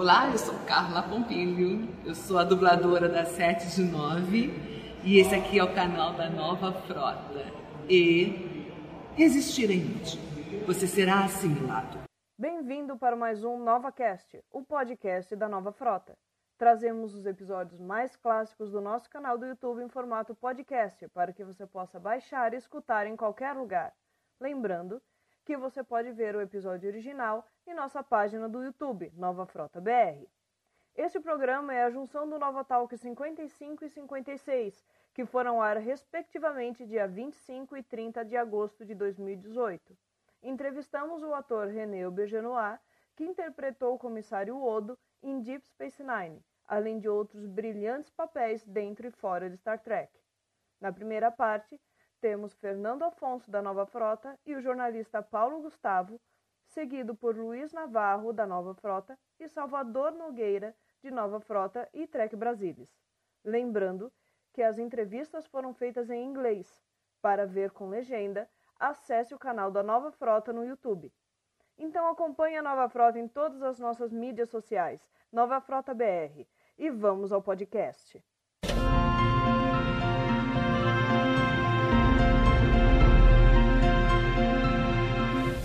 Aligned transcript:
Olá, 0.00 0.30
eu 0.30 0.38
sou 0.38 0.54
Carla 0.66 1.02
Pompilho, 1.02 1.86
eu 2.06 2.14
sou 2.14 2.38
a 2.38 2.44
dubladora 2.44 3.06
da 3.06 3.26
7 3.26 3.66
de 3.76 3.82
9 3.82 4.50
e 5.04 5.18
esse 5.18 5.34
aqui 5.34 5.58
é 5.58 5.62
o 5.62 5.74
canal 5.74 6.14
da 6.14 6.30
Nova 6.30 6.72
Frota. 6.72 7.44
E 7.86 8.72
resistir 9.14 9.70
é 9.70 9.74
inútil, 9.74 10.18
você 10.66 10.86
será 10.86 11.26
assimilado. 11.26 11.98
Bem-vindo 12.38 12.96
para 12.96 13.14
mais 13.14 13.44
um 13.44 13.58
NovaCast, 13.62 14.42
o 14.50 14.62
podcast 14.62 15.36
da 15.36 15.50
Nova 15.50 15.70
Frota. 15.70 16.16
Trazemos 16.56 17.14
os 17.14 17.26
episódios 17.26 17.78
mais 17.78 18.16
clássicos 18.16 18.70
do 18.70 18.80
nosso 18.80 19.10
canal 19.10 19.36
do 19.36 19.44
YouTube 19.44 19.84
em 19.84 19.88
formato 19.90 20.34
podcast 20.34 21.06
para 21.08 21.30
que 21.30 21.44
você 21.44 21.66
possa 21.66 22.00
baixar 22.00 22.54
e 22.54 22.56
escutar 22.56 23.06
em 23.06 23.16
qualquer 23.16 23.52
lugar. 23.52 23.92
Lembrando 24.40 25.02
que 25.50 25.56
você 25.56 25.82
pode 25.82 26.12
ver 26.12 26.36
o 26.36 26.40
episódio 26.40 26.88
original 26.88 27.44
em 27.66 27.74
nossa 27.74 28.04
página 28.04 28.48
do 28.48 28.62
YouTube, 28.62 29.12
Nova 29.16 29.44
Frota 29.44 29.80
BR. 29.80 30.24
Este 30.94 31.18
programa 31.18 31.74
é 31.74 31.82
a 31.82 31.90
junção 31.90 32.30
do 32.30 32.38
Nova 32.38 32.62
Talk 32.62 32.96
55 32.96 33.84
e 33.84 33.88
56, 33.88 34.86
que 35.12 35.26
foram 35.26 35.56
ao 35.56 35.62
ar 35.62 35.78
respectivamente 35.78 36.86
dia 36.86 37.08
25 37.08 37.76
e 37.76 37.82
30 37.82 38.24
de 38.26 38.36
agosto 38.36 38.84
de 38.84 38.94
2018. 38.94 39.98
Entrevistamos 40.40 41.20
o 41.24 41.34
ator 41.34 41.66
René 41.66 42.04
Aubergenois, 42.04 42.78
que 43.16 43.24
interpretou 43.24 43.96
o 43.96 43.98
comissário 43.98 44.56
Odo 44.56 44.96
em 45.20 45.40
Deep 45.40 45.66
Space 45.66 46.00
Nine, 46.00 46.40
além 46.64 47.00
de 47.00 47.08
outros 47.08 47.44
brilhantes 47.44 48.12
papéis 48.12 48.64
dentro 48.64 49.08
e 49.08 49.10
fora 49.10 49.50
de 49.50 49.56
Star 49.56 49.80
Trek. 49.80 50.16
Na 50.80 50.92
primeira 50.92 51.28
parte, 51.28 51.76
temos 52.20 52.54
Fernando 52.54 53.02
Afonso, 53.02 53.50
da 53.50 53.62
Nova 53.62 53.86
Frota, 53.86 54.38
e 54.46 54.54
o 54.54 54.60
jornalista 54.60 55.22
Paulo 55.22 55.62
Gustavo, 55.62 56.20
seguido 56.66 57.14
por 57.14 57.36
Luiz 57.36 57.72
Navarro, 57.72 58.32
da 58.32 58.46
Nova 58.46 58.74
Frota, 58.74 59.18
e 59.38 59.48
Salvador 59.48 60.12
Nogueira, 60.12 60.76
de 61.02 61.10
Nova 61.10 61.40
Frota 61.40 61.88
e 61.92 62.06
Trek 62.06 62.36
Brasilis. 62.36 62.90
Lembrando 63.44 64.12
que 64.52 64.62
as 64.62 64.78
entrevistas 64.78 65.46
foram 65.46 65.72
feitas 65.72 66.10
em 66.10 66.24
inglês. 66.24 66.82
Para 67.22 67.46
ver 67.46 67.70
com 67.70 67.88
legenda, 67.88 68.48
acesse 68.78 69.34
o 69.34 69.38
canal 69.38 69.70
da 69.70 69.82
Nova 69.82 70.10
Frota 70.12 70.52
no 70.52 70.64
YouTube. 70.64 71.12
Então 71.78 72.06
acompanhe 72.08 72.56
a 72.56 72.62
Nova 72.62 72.88
Frota 72.88 73.18
em 73.18 73.26
todas 73.26 73.62
as 73.62 73.78
nossas 73.78 74.12
mídias 74.12 74.50
sociais, 74.50 75.08
Nova 75.32 75.60
Frota 75.60 75.94
BR. 75.94 76.46
E 76.76 76.90
vamos 76.90 77.32
ao 77.32 77.42
podcast. 77.42 78.22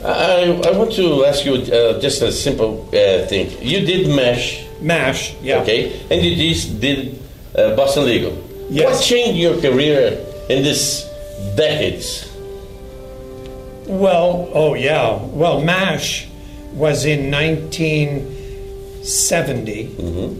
I, 0.05 0.61
I 0.69 0.71
want 0.77 0.91
to 0.93 1.25
ask 1.25 1.43
you 1.45 1.55
uh, 1.55 1.99
just 1.99 2.21
a 2.21 2.31
simple 2.31 2.85
uh, 2.89 3.25
thing. 3.27 3.49
You 3.61 3.79
did 3.85 4.07
MASH, 4.15 4.63
MASH, 4.81 5.33
yeah. 5.41 5.59
okay, 5.61 5.99
and 6.11 6.21
you 6.21 6.35
did, 6.35 6.79
did 6.79 7.19
uh, 7.57 7.75
Boston 7.75 8.05
Legal. 8.05 8.37
Yes. 8.69 8.85
What 8.97 9.03
changed 9.03 9.37
your 9.39 9.59
career 9.61 10.19
in 10.49 10.63
this 10.63 11.03
decades? 11.55 12.27
Well, 13.87 14.49
oh 14.53 14.73
yeah. 14.75 15.15
Well, 15.23 15.61
MASH 15.61 16.27
was 16.73 17.05
in 17.05 17.31
1970, 17.31 19.87
Mm-hmm. 19.87 20.35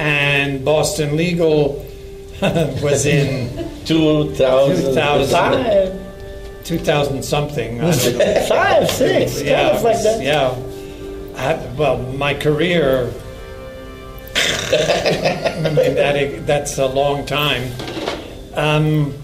and 0.00 0.64
Boston 0.64 1.16
Legal 1.16 1.84
was 2.42 3.06
in 3.06 3.48
2000. 3.86 4.94
2000. 4.94 6.01
2000 6.64 7.22
something. 7.22 7.80
I 7.80 7.90
don't 7.90 8.18
know. 8.18 8.44
Five, 8.48 8.90
six, 8.90 9.34
kind 9.36 9.46
yeah, 9.46 9.76
of 9.76 9.82
like 9.82 10.02
that. 10.02 10.22
Yeah. 10.22 10.54
I, 11.36 11.74
well, 11.76 11.98
my 11.98 12.34
career. 12.34 13.12
I 14.34 15.60
mean, 15.62 15.94
that, 15.94 16.46
that's 16.46 16.78
a 16.78 16.86
long 16.86 17.26
time. 17.26 17.70
Um, 18.54 19.14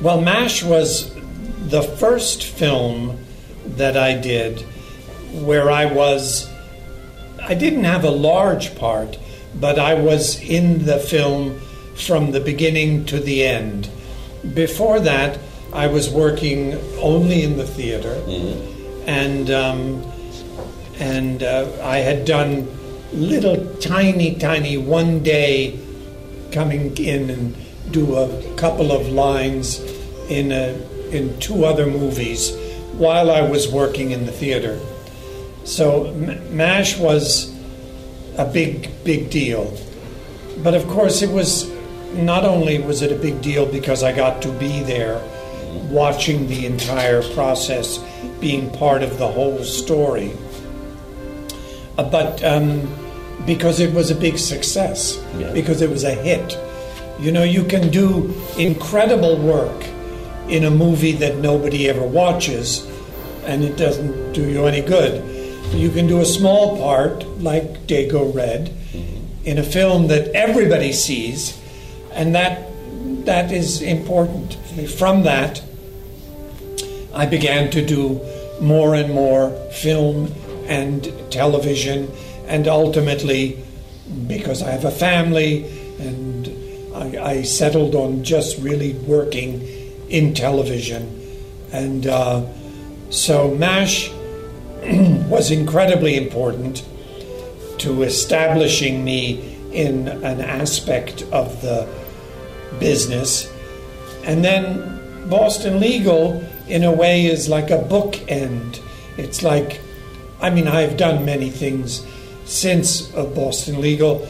well, 0.00 0.20
MASH 0.20 0.62
was 0.62 1.14
the 1.68 1.82
first 1.82 2.44
film 2.44 3.18
that 3.64 3.96
I 3.96 4.14
did 4.14 4.60
where 5.32 5.70
I 5.70 5.86
was. 5.86 6.50
I 7.40 7.54
didn't 7.54 7.84
have 7.84 8.04
a 8.04 8.10
large 8.10 8.74
part, 8.76 9.18
but 9.54 9.78
I 9.78 9.94
was 9.94 10.40
in 10.40 10.84
the 10.84 10.98
film 10.98 11.60
from 11.94 12.32
the 12.32 12.40
beginning 12.40 13.04
to 13.06 13.18
the 13.18 13.44
end. 13.44 13.88
Before 14.54 15.00
that, 15.00 15.38
I 15.72 15.86
was 15.86 16.08
working 16.08 16.74
only 16.98 17.42
in 17.42 17.56
the 17.56 17.66
theater, 17.66 18.14
and 19.06 19.50
um, 19.50 20.02
and 20.98 21.42
uh, 21.42 21.70
I 21.82 21.98
had 21.98 22.24
done 22.24 22.66
little 23.12 23.74
tiny, 23.76 24.34
tiny 24.36 24.76
one 24.76 25.22
day 25.22 25.78
coming 26.52 26.96
in 26.96 27.30
and 27.30 27.56
do 27.90 28.16
a 28.16 28.54
couple 28.56 28.92
of 28.92 29.08
lines 29.08 29.80
in 30.28 30.52
a, 30.52 30.74
in 31.10 31.38
two 31.38 31.64
other 31.64 31.86
movies 31.86 32.56
while 32.94 33.30
I 33.30 33.42
was 33.42 33.68
working 33.68 34.10
in 34.10 34.26
the 34.26 34.32
theater. 34.32 34.80
So 35.64 36.06
M- 36.06 36.56
MASH 36.56 36.98
was 36.98 37.54
a 38.38 38.44
big, 38.44 38.90
big 39.04 39.30
deal. 39.30 39.76
But 40.62 40.74
of 40.74 40.86
course, 40.88 41.22
it 41.22 41.30
was 41.30 41.70
not 42.14 42.44
only 42.44 42.78
was 42.78 43.02
it 43.02 43.12
a 43.12 43.16
big 43.16 43.40
deal 43.42 43.66
because 43.66 44.02
I 44.02 44.12
got 44.12 44.40
to 44.42 44.52
be 44.58 44.82
there 44.82 45.20
watching 45.90 46.46
the 46.48 46.66
entire 46.66 47.22
process, 47.34 47.98
being 48.40 48.70
part 48.70 49.02
of 49.02 49.18
the 49.18 49.28
whole 49.28 49.62
story, 49.64 50.32
uh, 51.98 52.04
but 52.10 52.42
um, 52.44 52.88
because 53.46 53.80
it 53.80 53.92
was 53.94 54.10
a 54.10 54.14
big 54.14 54.38
success, 54.38 55.22
Yeah. 55.38 55.52
because 55.52 55.82
it 55.82 55.90
was 55.90 56.04
a 56.04 56.14
hit. 56.14 56.58
You 57.20 57.32
know, 57.32 57.44
you 57.44 57.64
can 57.64 57.90
do 57.90 58.34
incredible 58.58 59.36
work 59.38 59.84
in 60.48 60.64
a 60.64 60.70
movie 60.70 61.12
that 61.12 61.36
nobody 61.38 61.88
ever 61.88 62.06
watches 62.06 62.86
and 63.46 63.64
it 63.64 63.76
doesn't 63.76 64.32
do 64.32 64.48
you 64.48 64.66
any 64.66 64.80
good. 64.80 65.24
You 65.72 65.90
can 65.90 66.06
do 66.06 66.20
a 66.20 66.24
small 66.24 66.76
part, 66.78 67.26
like 67.40 67.86
Dago 67.86 68.34
Red, 68.34 68.72
in 69.44 69.58
a 69.58 69.62
film 69.62 70.08
that 70.08 70.28
everybody 70.34 70.92
sees, 70.92 71.56
and 72.16 72.34
that 72.34 72.66
that 73.26 73.52
is 73.52 73.82
important. 73.82 74.54
From 74.90 75.22
that, 75.24 75.62
I 77.14 77.26
began 77.26 77.70
to 77.70 77.84
do 77.84 78.20
more 78.60 78.94
and 78.94 79.12
more 79.12 79.50
film 79.72 80.32
and 80.66 81.12
television, 81.30 82.10
and 82.46 82.66
ultimately, 82.66 83.62
because 84.26 84.62
I 84.62 84.70
have 84.70 84.84
a 84.84 84.90
family, 84.90 85.68
and 85.98 86.48
I, 86.94 87.32
I 87.32 87.42
settled 87.42 87.94
on 87.94 88.24
just 88.24 88.58
really 88.58 88.94
working 88.94 89.60
in 90.08 90.34
television, 90.34 91.20
and 91.72 92.06
uh, 92.06 92.46
so 93.10 93.54
MASH 93.54 94.10
was 95.28 95.50
incredibly 95.50 96.16
important 96.16 96.84
to 97.78 98.02
establishing 98.02 99.04
me 99.04 99.56
in 99.72 100.08
an 100.08 100.40
aspect 100.40 101.22
of 101.32 101.60
the 101.60 101.86
business. 102.78 103.52
And 104.24 104.44
then 104.44 105.28
Boston 105.28 105.80
Legal, 105.80 106.44
in 106.68 106.84
a 106.84 106.92
way, 106.92 107.26
is 107.26 107.48
like 107.48 107.70
a 107.70 107.78
bookend. 107.78 108.80
It's 109.16 109.42
like, 109.42 109.80
I 110.40 110.50
mean, 110.50 110.68
I've 110.68 110.96
done 110.96 111.24
many 111.24 111.50
things 111.50 112.06
since 112.44 113.02
Boston 113.08 113.80
Legal, 113.80 114.28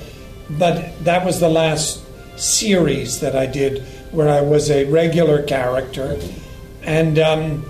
but 0.51 1.05
that 1.05 1.25
was 1.25 1.41
the 1.41 1.49
last 1.49 2.03
series 2.39 3.21
that 3.21 3.35
I 3.35 3.47
did 3.47 3.83
where 4.13 4.29
I 4.29 4.41
was 4.41 4.71
a 4.71 4.85
regular 4.85 5.43
character. 5.43 6.19
And, 6.83 7.19
um, 7.19 7.65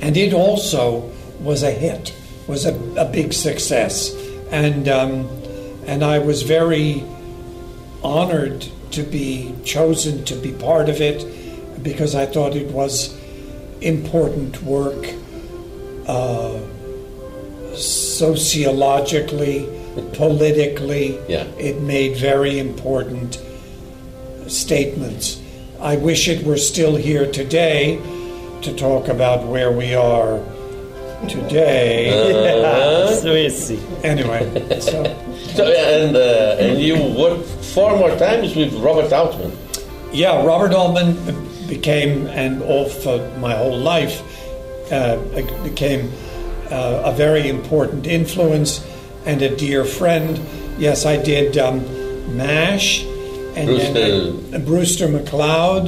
and 0.00 0.16
it 0.16 0.32
also 0.32 1.10
was 1.40 1.62
a 1.62 1.70
hit, 1.70 2.14
was 2.46 2.64
a, 2.64 2.74
a 2.96 3.04
big 3.04 3.32
success. 3.32 4.14
And, 4.50 4.88
um, 4.88 5.28
and 5.86 6.02
I 6.02 6.18
was 6.18 6.42
very 6.42 7.04
honored 8.02 8.66
to 8.92 9.02
be 9.02 9.54
chosen 9.64 10.24
to 10.24 10.34
be 10.34 10.52
part 10.52 10.88
of 10.88 11.00
it 11.00 11.24
because 11.82 12.14
I 12.14 12.26
thought 12.26 12.54
it 12.56 12.70
was 12.72 13.16
important 13.80 14.62
work 14.62 15.06
uh, 16.06 16.60
sociologically, 17.74 19.68
politically. 20.14 21.18
Yeah. 21.28 21.44
It 21.58 21.80
made 21.80 22.16
very 22.16 22.58
important 22.58 23.40
statements. 24.48 25.40
I 25.80 25.96
wish 25.96 26.28
it 26.28 26.44
were 26.44 26.58
still 26.58 26.96
here 26.96 27.30
today 27.30 27.98
to 28.62 28.74
talk 28.74 29.08
about 29.08 29.46
where 29.46 29.72
we 29.72 29.94
are 29.94 30.40
today. 31.28 32.10
Suíça. 33.22 33.78
anyway, 34.04 34.44
so 34.80 34.90
So, 34.90 35.29
and, 35.66 36.16
uh, 36.16 36.56
and 36.58 36.80
you 36.80 36.96
worked 37.18 37.46
four 37.74 37.96
more 37.96 38.14
times 38.16 38.54
with 38.56 38.72
Robert 38.74 39.12
Altman. 39.12 39.52
yeah, 40.12 40.44
Robert 40.44 40.72
Altman 40.74 41.16
became, 41.68 42.26
and 42.28 42.62
all 42.62 42.88
for 42.88 43.18
my 43.38 43.54
whole 43.54 43.76
life, 43.78 44.22
uh, 44.92 45.16
became 45.62 46.10
uh, 46.70 47.02
a 47.04 47.12
very 47.12 47.48
important 47.48 48.06
influence. 48.06 48.84
and 49.26 49.42
a 49.42 49.54
dear 49.54 49.84
friend. 49.84 50.40
Yes, 50.78 51.04
I 51.04 51.16
did 51.22 51.58
um, 51.58 51.84
MASH 52.36 53.04
and 53.54 53.68
then 53.68 53.92
Brewster. 53.92 54.56
I- 54.56 54.58
Brewster 54.58 55.08
McCloud, 55.08 55.84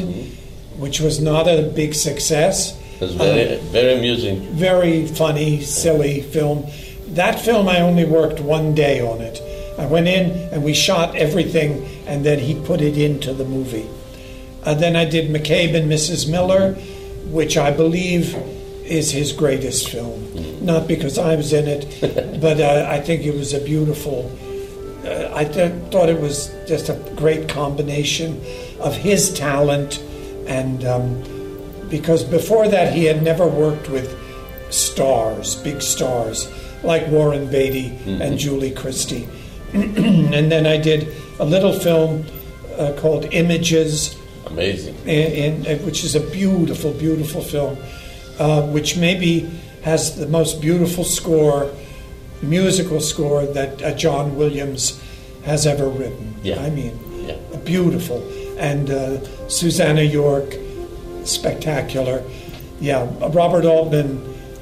which 0.76 1.00
was 1.00 1.18
not 1.20 1.48
a 1.48 1.62
big 1.74 1.94
success. 1.94 2.76
It 2.96 3.00
was 3.00 3.14
very, 3.14 3.56
very 3.72 3.94
amusing. 3.98 4.40
Very 4.54 5.06
funny, 5.06 5.62
silly 5.62 6.20
film. 6.20 6.66
That 7.14 7.40
film, 7.40 7.68
I 7.68 7.80
only 7.80 8.04
worked 8.04 8.40
one 8.40 8.74
day 8.74 9.00
on 9.00 9.20
it. 9.22 9.40
I 9.78 9.86
went 9.86 10.08
in 10.08 10.30
and 10.52 10.62
we 10.62 10.74
shot 10.74 11.16
everything, 11.16 11.84
and 12.06 12.24
then 12.24 12.38
he 12.38 12.54
put 12.54 12.80
it 12.80 12.96
into 12.96 13.32
the 13.32 13.44
movie. 13.44 13.88
Then 14.64 14.96
I 14.96 15.04
did 15.04 15.30
McCabe 15.30 15.74
and 15.74 15.90
Mrs. 15.90 16.30
Miller, 16.30 16.74
which 17.30 17.56
I 17.56 17.70
believe 17.70 18.34
is 18.84 19.10
his 19.10 19.32
greatest 19.32 19.88
film. 19.88 20.20
Not 20.64 20.86
because 20.86 21.18
I 21.18 21.34
was 21.36 21.52
in 21.52 21.66
it, 21.66 22.40
but 22.40 22.60
uh, 22.60 22.86
I 22.88 23.00
think 23.00 23.22
it 23.24 23.34
was 23.34 23.54
a 23.54 23.60
beautiful. 23.60 24.30
Uh, 25.04 25.32
I 25.34 25.44
th- 25.44 25.72
thought 25.90 26.08
it 26.08 26.20
was 26.20 26.54
just 26.68 26.88
a 26.88 26.94
great 27.16 27.48
combination 27.48 28.40
of 28.80 28.94
his 28.96 29.32
talent 29.34 30.00
and 30.46 30.84
um, 30.84 31.22
because 31.88 32.24
before 32.24 32.68
that 32.68 32.92
he 32.92 33.04
had 33.04 33.22
never 33.22 33.46
worked 33.46 33.88
with 33.88 34.16
stars, 34.72 35.56
big 35.56 35.82
stars 35.82 36.50
like 36.82 37.06
Warren 37.08 37.48
Beatty 37.50 37.96
and 38.06 38.38
Julie 38.38 38.70
Christie. 38.72 39.28
and 40.34 40.50
then 40.52 40.66
I 40.66 40.76
did 40.76 41.08
a 41.38 41.44
little 41.44 41.72
film 41.72 42.24
uh, 42.78 42.92
called 42.98 43.24
Images, 43.32 44.16
Amazing. 44.46 44.94
in, 45.06 45.64
in, 45.66 45.78
which 45.86 46.04
is 46.04 46.14
a 46.14 46.20
beautiful, 46.20 46.92
beautiful 46.92 47.42
film, 47.42 47.76
uh, 48.38 48.62
which 48.62 48.96
maybe 48.96 49.50
has 49.82 50.16
the 50.16 50.26
most 50.28 50.60
beautiful 50.60 51.04
score, 51.04 51.70
musical 52.42 53.00
score 53.00 53.46
that 53.46 53.82
uh, 53.82 53.94
John 53.94 54.36
Williams 54.36 55.00
has 55.44 55.66
ever 55.66 55.88
written. 55.88 56.34
Yeah. 56.42 56.60
I 56.60 56.70
mean, 56.70 56.98
Yeah. 57.26 57.36
beautiful. 57.64 58.22
And 58.58 58.90
uh, 58.90 59.48
Susannah 59.48 60.02
York, 60.02 60.54
spectacular. 61.24 62.22
Yeah, 62.80 63.08
Robert 63.30 63.64
Altman, 63.64 64.18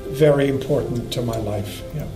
very 0.09 0.49
important 0.49 1.13
to 1.15 1.23
my 1.23 1.37
life. 1.39 1.83
Yeah. 1.95 2.07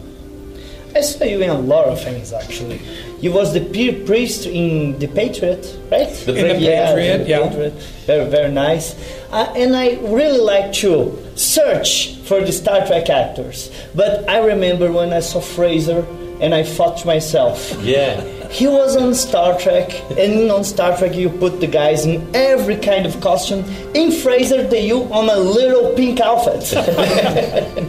I 0.96 1.00
saw 1.00 1.24
you 1.24 1.40
in 1.42 1.50
a 1.50 1.58
lot 1.58 1.86
of 1.86 2.00
things 2.02 2.32
actually. 2.32 2.80
You 3.20 3.32
was 3.32 3.52
the 3.52 3.60
peer 3.60 4.04
priest 4.06 4.46
in 4.46 4.98
The 4.98 5.08
Patriot, 5.08 5.66
right? 5.90 6.08
The 6.26 6.34
In 6.36 6.48
The 6.60 6.66
Patriot, 6.66 7.18
The 7.24 7.28
yeah. 7.28 7.48
Patriot. 7.48 7.72
Very, 8.06 8.30
very 8.30 8.52
nice. 8.52 8.94
Uh, 9.32 9.52
and 9.56 9.74
I 9.74 9.94
really 10.02 10.38
like 10.40 10.72
to 10.74 11.18
search 11.34 12.14
for 12.26 12.40
the 12.40 12.52
Star 12.52 12.86
Trek 12.86 13.08
actors. 13.10 13.70
But 13.94 14.28
I 14.28 14.38
remember 14.38 14.92
when 14.92 15.12
I 15.12 15.20
saw 15.20 15.40
Frasier 15.40 16.04
and 16.40 16.54
I 16.54 16.62
thought 16.62 16.98
to 16.98 17.06
myself, 17.06 17.72
Yeah. 17.82 18.20
he 18.50 18.66
was 18.66 18.96
on 18.96 19.14
Star 19.14 19.58
Trek, 19.58 19.90
and 20.18 20.50
on 20.50 20.62
Star 20.64 20.96
Trek 20.98 21.14
you 21.14 21.28
put 21.30 21.60
the 21.60 21.66
guys 21.66 22.04
in 22.06 22.20
every 22.36 22.76
kind 22.76 23.06
of 23.06 23.20
costume. 23.20 23.60
In 23.94 24.10
Frasier, 24.10 24.68
they 24.68 24.86
you 24.86 25.04
on 25.12 25.28
a 25.30 25.36
little 25.36 25.92
pink 25.94 26.20
outfit. 26.20 26.62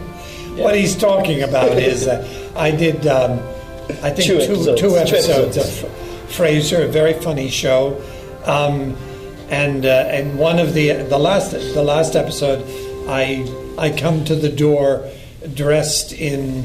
What 0.56 0.74
he's 0.76 0.96
talking 0.96 1.42
about 1.44 1.78
is 1.78 2.08
uh, 2.08 2.24
I 2.56 2.72
did, 2.72 3.06
um, 3.08 3.40
I 4.04 4.10
think, 4.12 4.28
Two 4.28 4.38
two, 4.40 4.54
episodes. 4.54 4.82
two 4.82 4.90
Two 4.90 4.98
episodes 4.98 5.58
of 5.58 5.66
Frasier, 6.30 6.86
a 6.86 6.88
very 6.88 7.14
funny 7.14 7.50
show. 7.50 8.02
Um, 8.46 8.96
and 9.50 9.86
uh, 9.86 10.08
and 10.10 10.40
one 10.40 10.60
of 10.60 10.74
the 10.74 10.92
the 10.94 11.20
last 11.20 11.52
the 11.52 11.84
last 11.84 12.16
episode, 12.16 12.64
I 13.08 13.46
I 13.78 13.92
come 13.92 14.24
to 14.26 14.36
the 14.36 14.50
door 14.50 15.08
dressed 15.54 16.14
in 16.14 16.64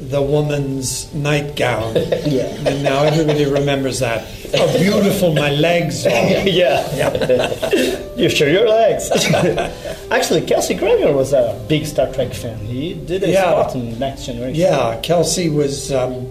the 0.00 0.22
woman's 0.22 1.12
nightgown. 1.14 1.94
Yeah. 2.26 2.46
And 2.66 2.82
now 2.82 3.02
everybody 3.04 3.44
remembers 3.46 3.98
that. 4.00 4.24
How 4.54 4.66
beautiful 4.78 5.34
my 5.34 5.50
legs 5.50 6.06
are. 6.06 6.10
yeah. 6.10 6.86
yeah. 6.94 8.14
you 8.16 8.28
show 8.28 8.46
your 8.46 8.68
legs. 8.68 9.10
Actually, 10.10 10.42
Kelsey 10.42 10.74
Grammer 10.74 11.12
was 11.12 11.32
a 11.32 11.62
big 11.68 11.86
Star 11.86 12.12
Trek 12.12 12.32
fan. 12.34 12.58
He 12.66 12.94
did 12.94 13.22
a 13.24 13.28
Yeah. 13.28 13.42
spot 13.62 13.74
in 13.74 13.98
Next 13.98 14.26
Generation. 14.26 14.54
Yeah, 14.60 14.98
Kelsey 15.02 15.48
was. 15.50 15.92
Um, 15.92 16.26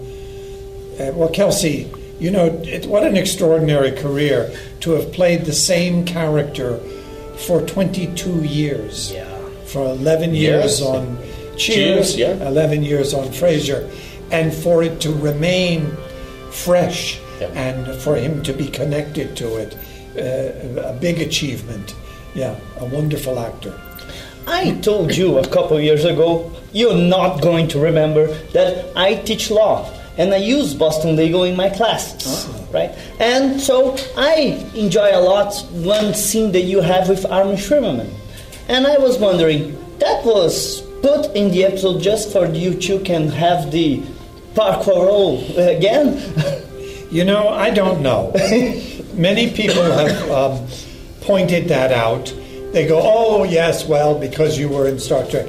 uh, 0.98 1.12
well, 1.14 1.28
Kelsey, 1.30 1.90
you 2.18 2.30
know, 2.30 2.46
it, 2.64 2.86
what 2.86 3.04
an 3.04 3.16
extraordinary 3.16 3.92
career 3.92 4.50
to 4.80 4.92
have 4.92 5.12
played 5.12 5.44
the 5.46 5.52
same 5.52 6.04
character 6.04 6.78
for 7.46 7.62
22 7.62 8.42
years. 8.44 9.12
Yeah. 9.12 9.24
For 9.66 9.86
11 9.86 10.34
years 10.34 10.80
Yes. 10.80 10.82
on 10.82 11.16
Cheers, 11.60 12.14
Cheers, 12.14 12.40
yeah. 12.40 12.48
11 12.48 12.82
years 12.82 13.12
on 13.12 13.28
Frasier, 13.28 13.88
and 14.30 14.52
for 14.52 14.82
it 14.82 15.00
to 15.02 15.12
remain 15.12 15.86
fresh 16.50 17.18
Yeah. 17.40 17.48
and 17.54 17.94
for 18.02 18.16
him 18.16 18.42
to 18.44 18.52
be 18.52 18.66
connected 18.68 19.36
to 19.36 19.46
it, 19.56 19.74
uh, 20.18 20.88
a 20.88 20.92
big 20.94 21.20
achievement. 21.20 21.94
Yeah, 22.34 22.54
a 22.78 22.84
wonderful 22.84 23.38
actor. 23.38 23.72
I 24.46 24.72
told 24.82 25.14
you 25.16 25.38
a 25.38 25.46
couple 25.46 25.78
years 25.80 26.04
ago, 26.04 26.50
you're 26.72 26.94
not 27.18 27.40
going 27.42 27.68
to 27.68 27.78
remember, 27.78 28.26
that 28.52 28.86
I 28.96 29.16
teach 29.16 29.50
law 29.50 29.88
and 30.16 30.32
I 30.32 30.38
use 30.38 30.74
Boston 30.74 31.14
Legal 31.16 31.44
in 31.44 31.56
my 31.56 31.68
classes, 31.70 32.48
right? 32.72 32.90
And 33.20 33.60
so 33.60 33.96
I 34.16 34.34
enjoy 34.74 35.10
a 35.12 35.20
lot 35.20 35.54
one 35.72 36.14
scene 36.14 36.52
that 36.52 36.62
you 36.72 36.80
have 36.80 37.08
with 37.08 37.24
Armin 37.30 37.56
Shimerman. 37.56 38.08
And 38.68 38.86
I 38.86 38.96
was 38.98 39.18
wondering, 39.18 39.76
that 39.98 40.24
was 40.24 40.82
put 41.02 41.34
in 41.34 41.50
the 41.50 41.64
episode 41.64 42.00
just 42.02 42.32
for 42.32 42.46
you 42.46 42.74
two 42.74 43.00
can 43.00 43.28
have 43.28 43.70
the 43.70 44.02
parkour 44.54 45.06
role 45.06 45.44
again? 45.58 46.20
You 47.10 47.24
know, 47.24 47.48
I 47.48 47.70
don't 47.70 48.02
know. 48.02 48.30
Many 49.14 49.50
people 49.50 49.82
have 49.82 50.30
um, 50.30 50.66
pointed 51.22 51.68
that 51.68 51.92
out. 51.92 52.32
They 52.72 52.86
go, 52.86 53.00
"Oh, 53.02 53.42
yes, 53.42 53.84
well, 53.86 54.16
because 54.18 54.56
you 54.58 54.68
were 54.68 54.86
in 54.86 54.98
Star 55.00 55.24
Trek." 55.26 55.46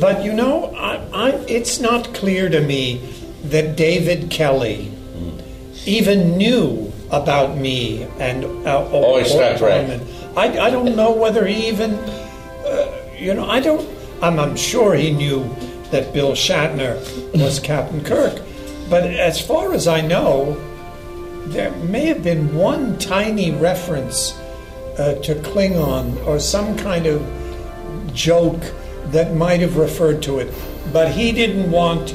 But 0.00 0.24
you 0.24 0.32
know, 0.32 0.74
I, 0.74 0.96
I, 1.12 1.30
it's 1.46 1.78
not 1.78 2.14
clear 2.14 2.48
to 2.48 2.60
me 2.60 2.98
that 3.44 3.76
David 3.76 4.30
Kelley 4.30 4.90
even 5.86 6.38
knew 6.38 6.90
about 7.10 7.56
me 7.58 8.04
and 8.18 8.44
uh, 8.66 8.88
Oh, 8.90 9.18
in 9.18 9.26
Star 9.26 9.58
Trek. 9.58 9.90
Armin. 9.90 10.00
I, 10.36 10.58
I 10.58 10.70
don't 10.70 10.96
know 10.96 11.12
whether 11.12 11.46
he 11.46 11.68
even, 11.68 11.94
uh, 11.94 12.90
you 13.18 13.34
know, 13.34 13.44
I 13.48 13.60
don't. 13.60 13.86
I'm, 14.22 14.38
I'm 14.38 14.56
sure 14.56 14.94
he 14.94 15.12
knew 15.12 15.48
that 15.90 16.12
Bill 16.12 16.32
Shatner 16.32 16.96
was 17.40 17.60
Captain 17.60 18.02
Kirk, 18.02 18.40
but 18.90 19.04
as 19.04 19.40
far 19.40 19.72
as 19.72 19.86
I 19.86 20.00
know, 20.00 20.54
there 21.46 21.70
may 21.72 22.06
have 22.06 22.22
been 22.22 22.54
one 22.54 22.98
tiny 22.98 23.50
reference 23.50 24.32
uh, 24.98 25.14
to 25.22 25.34
Klingon 25.36 26.24
or 26.26 26.38
some 26.38 26.76
kind 26.76 27.06
of 27.06 27.22
joke 28.14 28.62
that 29.06 29.34
might 29.34 29.60
have 29.60 29.76
referred 29.76 30.22
to 30.22 30.38
it, 30.38 30.52
but 30.92 31.10
he 31.10 31.32
didn't 31.32 31.70
want. 31.70 32.08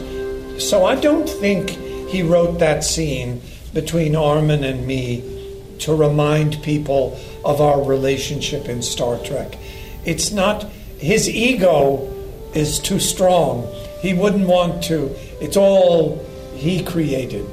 So 0.62 0.86
I 0.86 0.96
don't 0.96 1.29
think 1.29 1.70
he 1.70 2.24
wrote 2.24 2.60
that 2.60 2.84
scene 2.84 3.41
between 3.74 4.15
Armin 4.15 4.63
and 4.63 4.88
me 4.88 5.75
to 5.79 5.96
remind 5.96 6.62
people 6.63 7.18
of 7.46 7.62
our 7.62 7.84
relationship 7.84 8.68
in 8.68 8.82
Star 8.82 9.18
Trek. 9.20 9.58
It's 10.06 10.32
not, 10.32 10.65
his 11.00 11.29
ego 11.29 12.08
is 12.53 12.79
too 12.79 13.00
strong. 13.00 13.68
He 14.01 14.13
wouldn't 14.13 14.48
want 14.48 14.84
to, 14.86 15.15
it's 15.41 15.58
all 15.58 16.24
he 16.56 16.84
created 16.84 17.48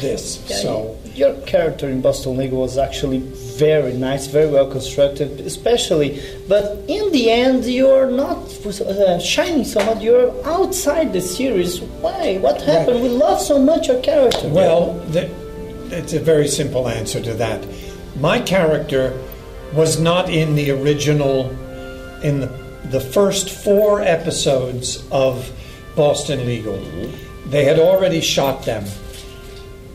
this. 0.00 0.44
so. 0.62 0.96
Your 1.14 1.34
character 1.42 1.88
in 1.88 2.00
Boston 2.00 2.36
Legal 2.36 2.60
was 2.60 2.78
actually 2.78 3.18
very 3.18 3.94
nice, 3.94 4.28
very 4.28 4.46
well 4.46 4.70
constructed, 4.70 5.40
especially. 5.40 6.22
But 6.48 6.84
in 6.88 7.10
the 7.10 7.30
end, 7.30 7.64
you're 7.64 8.10
not 8.10 8.38
uh, 8.64 9.18
shining 9.18 9.64
so 9.64 9.84
much. 9.84 10.00
You're 10.00 10.30
outside 10.46 11.12
the 11.12 11.20
series. 11.20 11.80
Why? 11.80 12.38
What 12.38 12.62
happened? 12.62 13.02
We 13.02 13.08
love 13.08 13.40
so 13.40 13.58
much 13.58 13.88
your 13.88 14.00
character. 14.02 14.48
Well, 14.48 14.94
the, 15.08 15.28
it's 15.90 16.12
a 16.12 16.20
very 16.20 16.46
simple 16.46 16.88
answer 16.88 17.20
to 17.20 17.34
that. 17.34 17.66
My 18.16 18.40
character 18.40 19.12
was 19.74 20.00
not 20.00 20.30
in 20.30 20.54
the 20.54 20.70
original, 20.70 21.50
in 22.22 22.40
the, 22.40 22.59
the 22.84 23.00
first 23.00 23.50
four 23.50 24.00
episodes 24.00 25.04
of 25.10 25.50
Boston 25.96 26.46
Legal. 26.46 26.78
They 27.46 27.64
had 27.64 27.78
already 27.78 28.20
shot 28.20 28.64
them. 28.64 28.84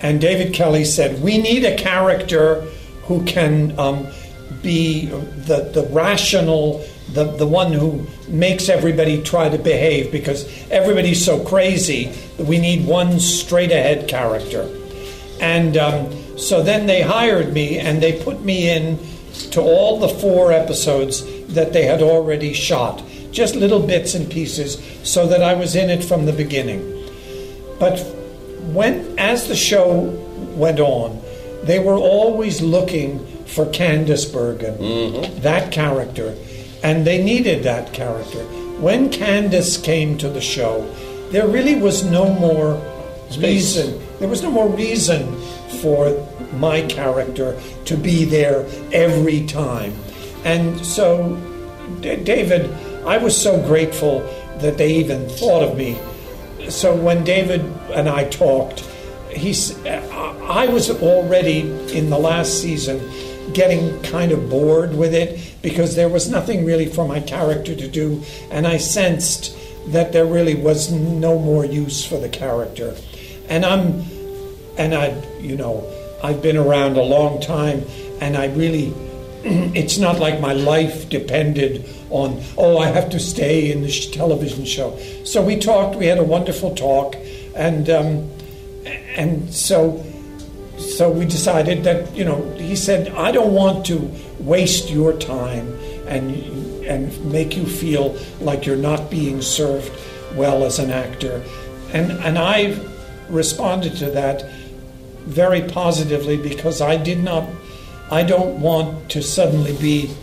And 0.01 0.19
David 0.21 0.53
Kelley 0.53 0.85
said, 0.85 1.21
We 1.21 1.37
need 1.37 1.63
a 1.63 1.75
character 1.77 2.61
who 3.03 3.23
can 3.25 3.77
um, 3.79 4.07
be 4.61 5.05
the, 5.05 5.69
the 5.73 5.87
rational, 5.91 6.85
the, 7.13 7.23
the 7.23 7.47
one 7.47 7.71
who 7.71 8.05
makes 8.27 8.67
everybody 8.67 9.21
try 9.23 9.49
to 9.49 9.57
behave 9.57 10.11
because 10.11 10.45
everybody's 10.69 11.23
so 11.23 11.43
crazy 11.45 12.05
that 12.37 12.45
we 12.45 12.59
need 12.59 12.85
one 12.85 13.19
straight 13.19 13.71
ahead 13.71 14.07
character. 14.07 14.69
And 15.39 15.77
um, 15.77 16.37
so 16.37 16.63
then 16.63 16.87
they 16.87 17.01
hired 17.01 17.53
me 17.53 17.79
and 17.79 18.01
they 18.01 18.21
put 18.21 18.41
me 18.41 18.69
in 18.69 18.99
to 19.51 19.61
all 19.61 19.99
the 19.99 20.09
four 20.09 20.51
episodes 20.51 21.23
that 21.49 21.73
they 21.73 21.85
had 21.85 22.01
already 22.01 22.53
shot, 22.53 23.03
just 23.31 23.55
little 23.55 23.79
bits 23.79 24.15
and 24.15 24.29
pieces, 24.29 24.81
so 25.03 25.27
that 25.27 25.43
I 25.43 25.53
was 25.53 25.75
in 25.75 25.89
it 25.89 26.03
from 26.03 26.25
the 26.25 26.33
beginning. 26.33 26.81
But 27.79 27.99
when 28.73 29.17
as 29.19 29.47
the 29.47 29.55
show 29.55 30.01
went 30.55 30.79
on, 30.79 31.21
they 31.63 31.79
were 31.79 31.97
always 31.97 32.61
looking 32.61 33.25
for 33.45 33.65
Candice 33.65 34.31
Bergen, 34.31 34.77
mm-hmm. 34.77 35.41
that 35.41 35.71
character, 35.71 36.35
and 36.83 37.05
they 37.05 37.23
needed 37.23 37.63
that 37.63 37.93
character. 37.93 38.43
When 38.79 39.09
Candice 39.09 39.81
came 39.81 40.17
to 40.17 40.29
the 40.29 40.41
show, 40.41 40.85
there 41.31 41.47
really 41.47 41.75
was 41.75 42.03
no 42.03 42.33
more 42.33 42.81
reason. 43.37 44.01
There 44.19 44.27
was 44.27 44.43
no 44.43 44.51
more 44.51 44.69
reason 44.69 45.39
for 45.81 46.27
my 46.53 46.81
character 46.83 47.59
to 47.85 47.97
be 47.97 48.25
there 48.25 48.65
every 48.91 49.45
time, 49.45 49.93
and 50.45 50.85
so 50.85 51.35
D- 52.01 52.15
David, 52.17 52.71
I 53.05 53.17
was 53.17 53.39
so 53.39 53.61
grateful 53.61 54.19
that 54.59 54.77
they 54.77 54.93
even 54.93 55.27
thought 55.27 55.63
of 55.63 55.77
me. 55.77 55.97
So 56.69 56.95
when 56.95 57.23
David 57.23 57.61
and 57.93 58.09
I 58.09 58.25
talked, 58.25 58.79
he's, 59.31 59.77
I 59.85 60.67
was 60.67 60.89
already 60.89 61.61
in 61.95 62.09
the 62.09 62.17
last 62.17 62.61
season 62.61 63.01
getting 63.53 64.01
kind 64.01 64.31
of 64.31 64.49
bored 64.49 64.95
with 64.95 65.13
it 65.13 65.39
because 65.61 65.95
there 65.95 66.09
was 66.09 66.29
nothing 66.29 66.65
really 66.65 66.87
for 66.87 67.07
my 67.07 67.19
character 67.19 67.75
to 67.75 67.87
do, 67.87 68.23
and 68.51 68.65
I 68.65 68.77
sensed 68.77 69.55
that 69.87 70.11
there 70.11 70.25
really 70.25 70.55
was 70.55 70.91
no 70.91 71.37
more 71.37 71.63
use 71.63 72.03
for 72.03 72.17
the 72.17 72.29
character. 72.29 72.95
And 73.49 73.63
I'm, 73.63 74.03
and 74.77 74.95
I, 74.95 75.15
you 75.39 75.55
know, 75.55 75.87
I've 76.23 76.41
been 76.41 76.57
around 76.57 76.97
a 76.97 77.03
long 77.03 77.39
time, 77.39 77.85
and 78.19 78.35
I 78.35 78.47
really 78.47 78.93
it's 79.75 79.99
not 79.99 80.19
like 80.19 80.41
my 80.41 80.53
life 80.53 81.07
depended 81.07 81.87
on 82.09 82.41
oh 82.57 82.79
i 82.79 82.87
have 82.87 83.11
to 83.11 83.19
stay 83.19 83.71
in 83.71 83.83
this 83.83 84.09
television 84.09 84.65
show. 84.65 84.97
So 85.23 85.39
we 85.43 85.57
talked 85.57 85.95
we 85.95 86.07
had 86.07 86.17
a 86.17 86.23
wonderful 86.23 86.73
talk 86.73 87.15
and 87.53 87.87
um, 87.89 88.29
and 89.15 89.53
so 89.53 90.03
so 90.79 91.11
we 91.11 91.25
decided 91.25 91.83
that 91.83 92.15
you 92.15 92.25
know 92.25 92.41
he 92.57 92.75
said 92.75 93.09
i 93.09 93.31
don't 93.31 93.53
want 93.53 93.85
to 93.85 94.11
waste 94.39 94.89
your 94.89 95.13
time 95.13 95.67
and 96.07 96.35
and 96.83 97.31
make 97.31 97.55
you 97.55 97.67
feel 97.67 98.17
like 98.41 98.65
you're 98.65 98.75
not 98.91 99.11
being 99.11 99.41
served 99.41 99.91
well 100.35 100.63
as 100.63 100.79
an 100.79 100.89
actor. 100.89 101.43
And 101.93 102.11
and 102.11 102.39
i 102.39 102.75
responded 103.29 103.95
to 103.97 104.09
that 104.11 104.49
very 105.25 105.61
positively 105.61 106.37
because 106.37 106.81
i 106.81 106.95
did 106.95 107.23
not 107.23 107.47
I 108.11 108.23
don't 108.23 108.61
want 108.61 109.09
to 109.11 109.21
suddenly 109.21 109.75
be 109.77 110.13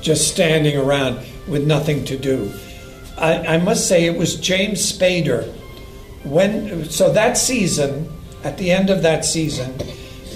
just 0.00 0.28
standing 0.28 0.76
around 0.76 1.20
with 1.48 1.66
nothing 1.66 2.04
to 2.06 2.16
do. 2.16 2.52
I, 3.18 3.54
I, 3.54 3.58
must 3.58 3.86
say 3.86 4.06
it 4.06 4.16
was 4.16 4.36
James 4.36 4.80
Spader. 4.80 5.46
When 6.24 6.84
so 6.84 7.12
that 7.12 7.36
season, 7.36 8.10
at 8.44 8.56
the 8.56 8.70
end 8.70 8.90
of 8.90 9.02
that 9.02 9.24
season, 9.24 9.74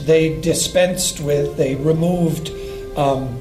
they 0.01 0.41
dispensed 0.41 1.21
with, 1.21 1.57
they 1.57 1.77
removed 1.77 2.51
um, 2.97 3.41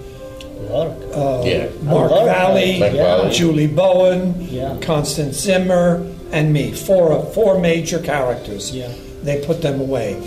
uh, 0.70 1.42
Yeah. 1.44 1.70
Mark 1.82 2.12
Mark 2.12 2.26
Valley, 2.26 2.80
Mark 2.80 2.94
Valley. 2.94 3.34
Julie 3.34 3.68
Bowen, 3.68 4.36
Yeah. 4.50 4.78
Constance 4.82 5.38
Zimmer, 5.38 6.10
and 6.32 6.54
me. 6.54 6.72
Four 6.72 7.24
four 7.34 7.60
major 7.60 8.00
characters. 8.00 8.74
Yeah. 8.76 8.92
They 9.24 9.46
put 9.46 9.62
them 9.62 9.80
away. 9.80 10.22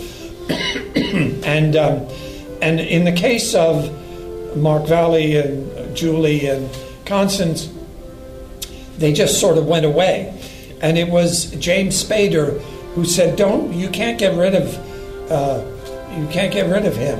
and 1.45 1.75
um, 1.75 2.07
and 2.61 2.79
in 2.79 3.05
the 3.05 3.11
case 3.11 3.53
of 3.53 3.91
Mark 4.57 4.85
Valley 4.85 5.37
and 5.37 5.95
Julie 5.95 6.47
and 6.47 6.69
Constance, 7.05 7.69
they 8.97 9.13
just 9.13 9.39
sort 9.39 9.57
of 9.57 9.67
went 9.67 9.85
away, 9.85 10.33
and 10.81 10.97
it 10.97 11.09
was 11.09 11.51
James 11.51 12.01
Spader 12.03 12.61
who 12.93 13.05
said, 13.05 13.35
"Don't 13.37 13.73
you 13.73 13.89
can't 13.89 14.17
get 14.17 14.35
rid 14.37 14.55
of 14.55 15.31
uh, 15.31 15.63
you 16.17 16.27
can't 16.27 16.51
get 16.51 16.69
rid 16.69 16.85
of 16.85 16.95
him, 16.95 17.19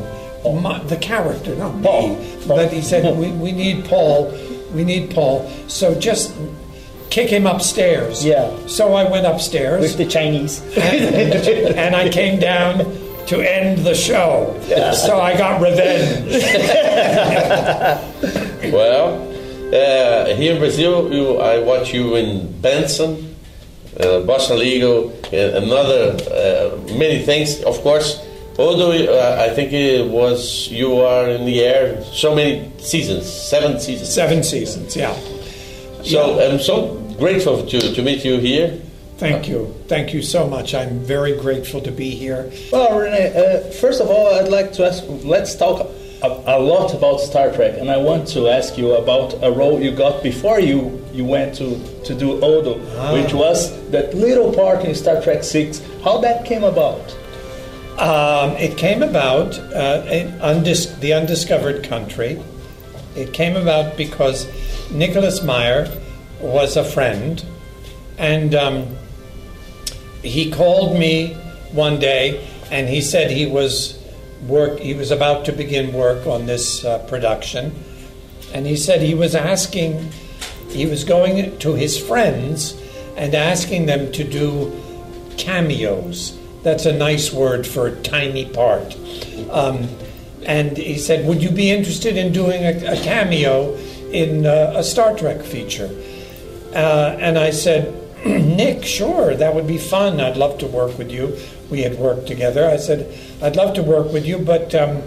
My, 0.61 0.79
the 0.79 0.97
character, 0.97 1.55
not 1.55 1.81
Paul. 1.83 2.15
me." 2.15 2.37
But 2.47 2.71
he 2.71 2.81
said, 2.81 3.17
"We 3.17 3.31
we 3.31 3.51
need 3.51 3.85
Paul, 3.85 4.31
we 4.73 4.83
need 4.83 5.11
Paul." 5.11 5.49
So 5.67 5.93
just 5.99 6.33
kick 7.09 7.29
him 7.29 7.47
upstairs. 7.47 8.25
Yeah. 8.25 8.55
So 8.67 8.93
I 8.93 9.09
went 9.09 9.25
upstairs 9.25 9.81
with 9.81 9.97
the 9.97 10.05
Chinese. 10.05 10.61
and, 10.77 11.77
and 11.77 11.95
I 11.95 12.09
came 12.09 12.39
down 12.39 12.79
to 13.27 13.41
end 13.41 13.85
the 13.85 13.93
show. 13.93 14.57
So 14.93 15.19
I 15.19 15.37
got 15.37 15.61
revenge. 15.61 16.43
Well, 18.71 19.23
uh, 19.73 20.35
here 20.35 20.53
in 20.53 20.59
Brazil, 20.59 21.13
you, 21.13 21.37
I 21.37 21.59
watch 21.59 21.93
you 21.93 22.15
in 22.15 22.59
Benson, 22.61 23.35
uh, 23.99 24.21
Boston 24.21 24.59
Legal, 24.59 25.11
and 25.31 25.63
another 25.63 26.17
uh, 26.29 26.77
many 26.97 27.23
things. 27.23 27.63
Of 27.63 27.79
course, 27.81 28.21
although 28.57 28.91
uh, 28.91 29.37
I 29.39 29.53
think 29.53 29.71
it 29.73 30.05
was 30.09 30.67
you 30.69 30.99
are 31.01 31.29
in 31.29 31.45
the 31.45 31.61
air 31.61 32.03
so 32.03 32.35
many 32.35 32.71
seasons, 32.79 33.31
seven 33.31 33.79
seasons. 33.79 34.13
Seven 34.13 34.43
seasons, 34.43 34.95
yeah. 34.95 35.15
So 36.03 36.39
I'm 36.39 36.59
so 36.59 36.95
grateful 37.17 37.65
to, 37.65 37.93
to 37.93 38.01
meet 38.01 38.25
you 38.25 38.37
here. 38.39 38.79
Thank 39.17 39.47
you. 39.47 39.73
Thank 39.87 40.13
you 40.13 40.21
so 40.21 40.47
much. 40.47 40.75
I'm 40.75 40.99
very 40.99 41.35
grateful 41.35 41.81
to 41.81 41.91
be 41.91 42.11
here. 42.11 42.51
Well, 42.71 42.99
Rene, 42.99 43.33
uh, 43.33 43.71
first 43.71 43.99
of 43.99 44.09
all, 44.09 44.27
I'd 44.35 44.49
like 44.49 44.73
to 44.73 44.85
ask. 44.85 45.03
Let's 45.23 45.55
talk 45.55 45.87
a, 46.21 46.27
a 46.27 46.59
lot 46.59 46.93
about 46.93 47.19
Star 47.19 47.51
Trek, 47.51 47.77
and 47.79 47.89
I 47.89 47.97
want 47.97 48.27
to 48.29 48.47
ask 48.47 48.77
you 48.77 48.93
about 48.93 49.33
a 49.41 49.51
role 49.51 49.81
you 49.81 49.91
got 49.91 50.21
before 50.21 50.59
you 50.59 51.03
you 51.13 51.25
went 51.25 51.55
to 51.55 51.77
to 52.03 52.13
do 52.13 52.39
Odo, 52.43 52.75
which 53.13 53.33
was 53.33 53.71
that 53.89 54.13
little 54.13 54.53
part 54.53 54.85
in 54.85 54.93
Star 54.93 55.19
Trek 55.21 55.43
Six. 55.43 55.81
How 56.03 56.19
that 56.19 56.45
came 56.45 56.63
about? 56.63 57.17
Um, 57.97 58.51
it 58.57 58.77
came 58.77 59.01
about 59.01 59.57
uh, 59.57 60.05
in 60.11 60.31
undis- 60.39 60.99
the 60.99 61.13
undiscovered 61.13 61.83
country. 61.83 62.39
It 63.15 63.33
came 63.33 63.55
about 63.55 63.97
because 63.97 64.45
Nicholas 64.91 65.41
Meyer 65.41 65.89
was 66.39 66.77
a 66.77 66.83
friend, 66.83 67.43
and 68.19 68.53
um, 68.53 68.95
he 70.27 70.51
called 70.51 70.97
me 70.97 71.33
one 71.71 71.99
day, 71.99 72.47
and 72.71 72.87
he 72.87 73.01
said 73.01 73.31
he 73.31 73.45
was 73.45 73.97
work. 74.47 74.79
He 74.79 74.93
was 74.93 75.11
about 75.11 75.45
to 75.45 75.51
begin 75.51 75.93
work 75.93 76.27
on 76.27 76.45
this 76.45 76.85
uh, 76.85 76.99
production, 77.07 77.73
and 78.53 78.65
he 78.65 78.75
said 78.75 79.01
he 79.01 79.15
was 79.15 79.35
asking. 79.35 80.11
He 80.69 80.85
was 80.85 81.05
going 81.05 81.57
to 81.59 81.73
his 81.75 81.97
friends 81.97 82.79
and 83.15 83.33
asking 83.33 83.87
them 83.87 84.11
to 84.11 84.23
do 84.23 84.71
cameos. 85.37 86.37
That's 86.63 86.85
a 86.85 86.93
nice 86.93 87.31
word 87.31 87.65
for 87.65 87.87
a 87.87 87.95
tiny 88.01 88.45
part. 88.45 88.95
Um, 89.49 89.87
and 90.45 90.77
he 90.77 90.97
said, 90.97 91.25
Would 91.27 91.41
you 91.41 91.51
be 91.51 91.71
interested 91.71 92.15
in 92.15 92.31
doing 92.31 92.63
a, 92.63 92.93
a 92.93 92.95
cameo 92.97 93.75
in 94.11 94.45
uh, 94.45 94.73
a 94.75 94.83
Star 94.83 95.15
Trek 95.17 95.41
feature? 95.41 95.89
Uh, 96.73 97.17
and 97.19 97.37
I 97.37 97.49
said, 97.51 98.06
Nick, 98.25 98.83
sure, 98.83 99.35
that 99.35 99.53
would 99.53 99.67
be 99.67 99.77
fun. 99.77 100.19
I'd 100.19 100.37
love 100.37 100.57
to 100.59 100.67
work 100.67 100.97
with 100.97 101.11
you. 101.11 101.37
We 101.69 101.81
had 101.81 101.97
worked 101.97 102.27
together. 102.27 102.67
I 102.67 102.77
said, 102.77 103.15
I'd 103.41 103.55
love 103.55 103.75
to 103.75 103.83
work 103.83 104.11
with 104.11 104.25
you, 104.25 104.39
but 104.39 104.73
um, 104.73 105.03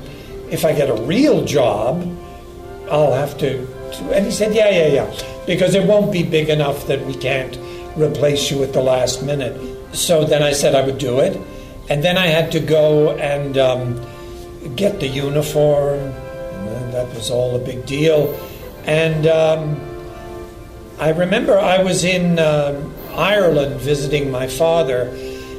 if 0.51 0.65
I 0.65 0.73
get 0.73 0.89
a 0.91 1.03
real 1.03 1.45
job, 1.45 2.03
I'll 2.91 3.13
have 3.13 3.37
to. 3.39 3.67
And 4.13 4.27
he 4.27 4.31
said, 4.31 4.55
Yeah, 4.55 4.71
yeah, 4.71 4.87
yeah, 4.87 5.21
because 5.47 5.75
it 5.75 5.87
won't 5.87 6.13
be 6.13 6.23
big 6.23 6.49
enough 6.49 6.87
that 6.87 7.05
we 7.05 7.15
can't 7.15 7.59
replace 7.97 8.51
you 8.51 8.63
at 8.63 8.73
the 8.73 8.83
last 8.83 9.23
minute. 9.23 9.59
So 9.93 10.25
then 10.25 10.43
I 10.43 10.53
said 10.53 10.75
I 10.75 10.85
would 10.85 10.99
do 10.99 11.19
it. 11.19 11.41
And 11.89 12.05
then 12.05 12.17
I 12.17 12.27
had 12.27 12.53
to 12.53 12.61
go 12.61 13.11
and 13.17 13.59
um, 13.59 14.07
get 14.77 15.01
the 15.01 15.09
uniform. 15.09 15.99
And 15.99 16.93
that 16.93 17.09
was 17.15 17.31
all 17.31 17.57
a 17.57 17.59
big 17.59 17.85
deal. 17.87 18.39
And 18.87 19.27
um, 19.27 19.81
I 21.01 21.11
remember 21.11 21.59
I 21.59 21.83
was 21.83 22.05
in 22.05 22.39
um 22.39 22.95
Ireland 23.17 23.81
visiting 23.81 24.31
my 24.31 24.47
father, 24.47 25.11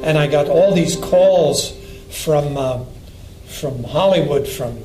and 0.04 0.18
I 0.18 0.28
got 0.28 0.48
all 0.48 0.74
these 0.74 0.96
calls 0.96 1.78
from 2.10 2.58
uh, 2.58 2.84
from 3.46 3.84
Hollywood, 3.84 4.48
from 4.48 4.80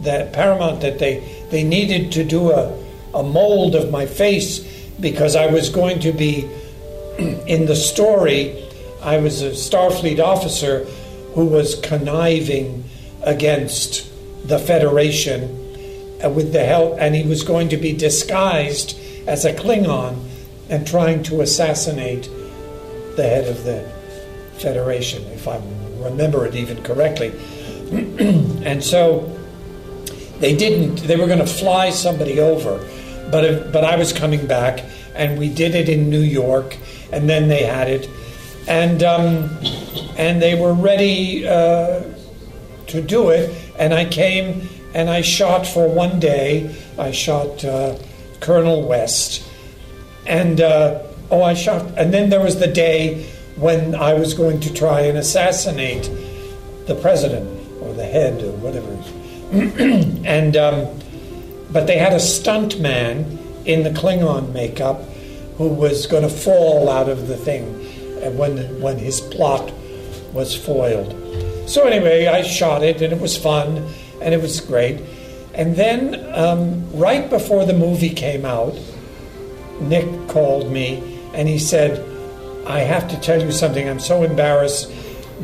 that 0.00 0.32
Paramount, 0.32 0.80
that 0.82 0.98
they 0.98 1.46
they 1.50 1.64
needed 1.64 2.12
to 2.12 2.24
do 2.24 2.50
a 2.52 2.76
a 3.14 3.22
mold 3.22 3.74
of 3.74 3.90
my 3.90 4.06
face 4.06 4.60
because 5.00 5.36
I 5.36 5.46
was 5.46 5.68
going 5.70 6.00
to 6.00 6.12
be 6.12 6.48
in 7.46 7.66
the 7.66 7.76
story. 7.76 8.62
I 9.02 9.18
was 9.18 9.42
a 9.42 9.50
Starfleet 9.50 10.20
officer 10.20 10.84
who 11.34 11.46
was 11.46 11.78
conniving 11.80 12.84
against 13.22 14.10
the 14.48 14.58
Federation 14.58 15.42
uh, 16.24 16.30
with 16.30 16.52
the 16.52 16.64
help, 16.64 16.96
and 16.98 17.14
he 17.14 17.22
was 17.22 17.42
going 17.42 17.68
to 17.70 17.76
be 17.76 17.92
disguised 17.92 18.98
as 19.26 19.44
a 19.44 19.52
Klingon 19.52 20.25
and 20.68 20.86
trying 20.86 21.22
to 21.24 21.40
assassinate 21.40 22.30
the 23.16 23.22
head 23.22 23.48
of 23.48 23.64
the 23.64 23.88
Federation, 24.58 25.22
if 25.32 25.46
I 25.46 25.60
remember 25.98 26.46
it 26.46 26.54
even 26.54 26.82
correctly. 26.82 27.28
and 27.90 28.82
so 28.82 29.38
they 30.38 30.56
didn't. 30.56 30.96
They 31.06 31.16
were 31.16 31.26
going 31.26 31.40
to 31.40 31.46
fly 31.46 31.90
somebody 31.90 32.40
over, 32.40 32.78
but 33.30 33.70
but 33.70 33.84
I 33.84 33.96
was 33.96 34.12
coming 34.12 34.46
back, 34.46 34.82
and 35.14 35.38
we 35.38 35.48
did 35.48 35.74
it 35.74 35.90
in 35.90 36.08
New 36.08 36.20
York, 36.20 36.76
and 37.12 37.28
then 37.28 37.48
they 37.48 37.64
had 37.64 37.88
it 37.88 38.08
and 38.66 39.02
um, 39.02 39.50
and 40.16 40.40
they 40.42 40.54
were 40.54 40.74
ready 40.74 41.46
uh, 41.46 42.02
to 42.88 43.02
do 43.02 43.30
it. 43.30 43.54
And 43.78 43.94
I 43.94 44.04
came 44.04 44.68
and 44.94 45.08
I 45.08 45.20
shot 45.20 45.66
for 45.66 45.88
one 45.88 46.18
day. 46.18 46.74
I 46.98 47.10
shot 47.10 47.64
uh, 47.64 47.96
Colonel 48.40 48.86
West, 48.86 49.46
and 50.26 50.60
uh, 50.60 51.02
oh, 51.30 51.42
I 51.42 51.54
shot. 51.54 51.86
And 51.96 52.12
then 52.12 52.30
there 52.30 52.40
was 52.40 52.58
the 52.58 52.66
day 52.66 53.24
when 53.56 53.94
I 53.94 54.14
was 54.14 54.34
going 54.34 54.60
to 54.60 54.72
try 54.72 55.00
and 55.00 55.18
assassinate 55.18 56.10
the 56.86 56.94
president 56.94 57.48
or 57.80 57.94
the 57.94 58.04
head 58.04 58.42
or 58.42 58.52
whatever. 58.52 58.92
and 60.26 60.56
um, 60.56 60.98
but 61.72 61.86
they 61.86 61.98
had 61.98 62.12
a 62.12 62.20
stunt 62.20 62.78
man 62.80 63.38
in 63.64 63.82
the 63.82 63.90
Klingon 63.90 64.52
makeup 64.52 65.02
who 65.56 65.68
was 65.68 66.06
going 66.06 66.22
to 66.22 66.28
fall 66.28 66.88
out 66.88 67.08
of 67.08 67.28
the 67.28 67.36
thing 67.36 67.64
when 68.36 68.80
when 68.80 68.98
his 68.98 69.20
plot 69.20 69.72
was 70.32 70.54
foiled. 70.54 71.14
So 71.68 71.84
anyway, 71.84 72.26
I 72.26 72.42
shot 72.42 72.82
it 72.82 73.02
and 73.02 73.12
it 73.12 73.20
was 73.20 73.36
fun 73.36 73.88
and 74.20 74.34
it 74.34 74.40
was 74.40 74.60
great. 74.60 75.00
And 75.54 75.74
then 75.74 76.28
um, 76.34 76.84
right 76.92 77.28
before 77.30 77.64
the 77.64 77.72
movie 77.72 78.10
came 78.10 78.44
out, 78.44 78.78
Nick 79.80 80.28
called 80.28 80.70
me 80.70 81.20
and 81.34 81.48
he 81.48 81.58
said, 81.58 82.04
"I 82.66 82.80
have 82.80 83.08
to 83.08 83.20
tell 83.20 83.42
you 83.42 83.52
something. 83.52 83.88
I'm 83.88 84.00
so 84.00 84.22
embarrassed 84.22 84.92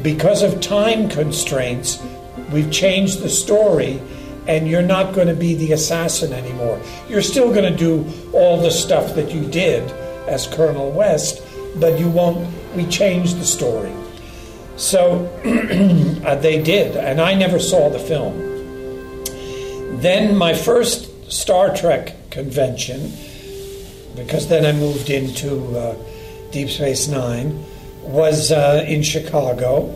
because 0.03 0.43
of 0.43 0.61
time 0.61 1.09
constraints. 1.09 2.03
We've 2.51 2.71
changed 2.71 3.21
the 3.21 3.31
story." 3.31 4.01
and 4.47 4.69
you're 4.69 4.83
not 4.83 5.15
going 5.15 5.29
to 5.29 5.35
be 5.35 5.55
the 5.55 5.73
assassin 5.73 6.33
anymore. 6.33 6.81
You're 7.09 7.23
still 7.23 7.53
going 7.53 7.71
to 7.71 7.77
do 7.77 8.05
all 8.33 8.61
the 8.61 8.71
stuff 8.71 9.15
that 9.15 9.31
you 9.31 9.45
did 9.47 9.89
as 10.27 10.47
Colonel 10.47 10.91
West, 10.91 11.43
but 11.77 11.99
you 11.99 12.09
won't. 12.09 12.49
We 12.75 12.87
changed 12.87 13.39
the 13.39 13.45
story. 13.45 13.93
So 14.77 15.27
uh, 16.27 16.35
they 16.37 16.63
did, 16.63 16.97
and 16.97 17.21
I 17.21 17.35
never 17.35 17.59
saw 17.59 17.91
the 17.91 17.99
film. 17.99 18.37
Then 20.01 20.37
my 20.37 20.55
first 20.55 21.31
Star 21.31 21.75
Trek 21.75 22.31
convention, 22.31 23.13
because 24.15 24.49
then 24.49 24.65
I 24.65 24.73
moved 24.73 25.11
into 25.11 25.77
uh, 25.77 25.97
Deep 26.51 26.69
Space 26.69 27.09
Nine, 27.09 27.65
was 28.03 28.53
uh, 28.53 28.85
in 28.87 29.03
Chicago, 29.03 29.89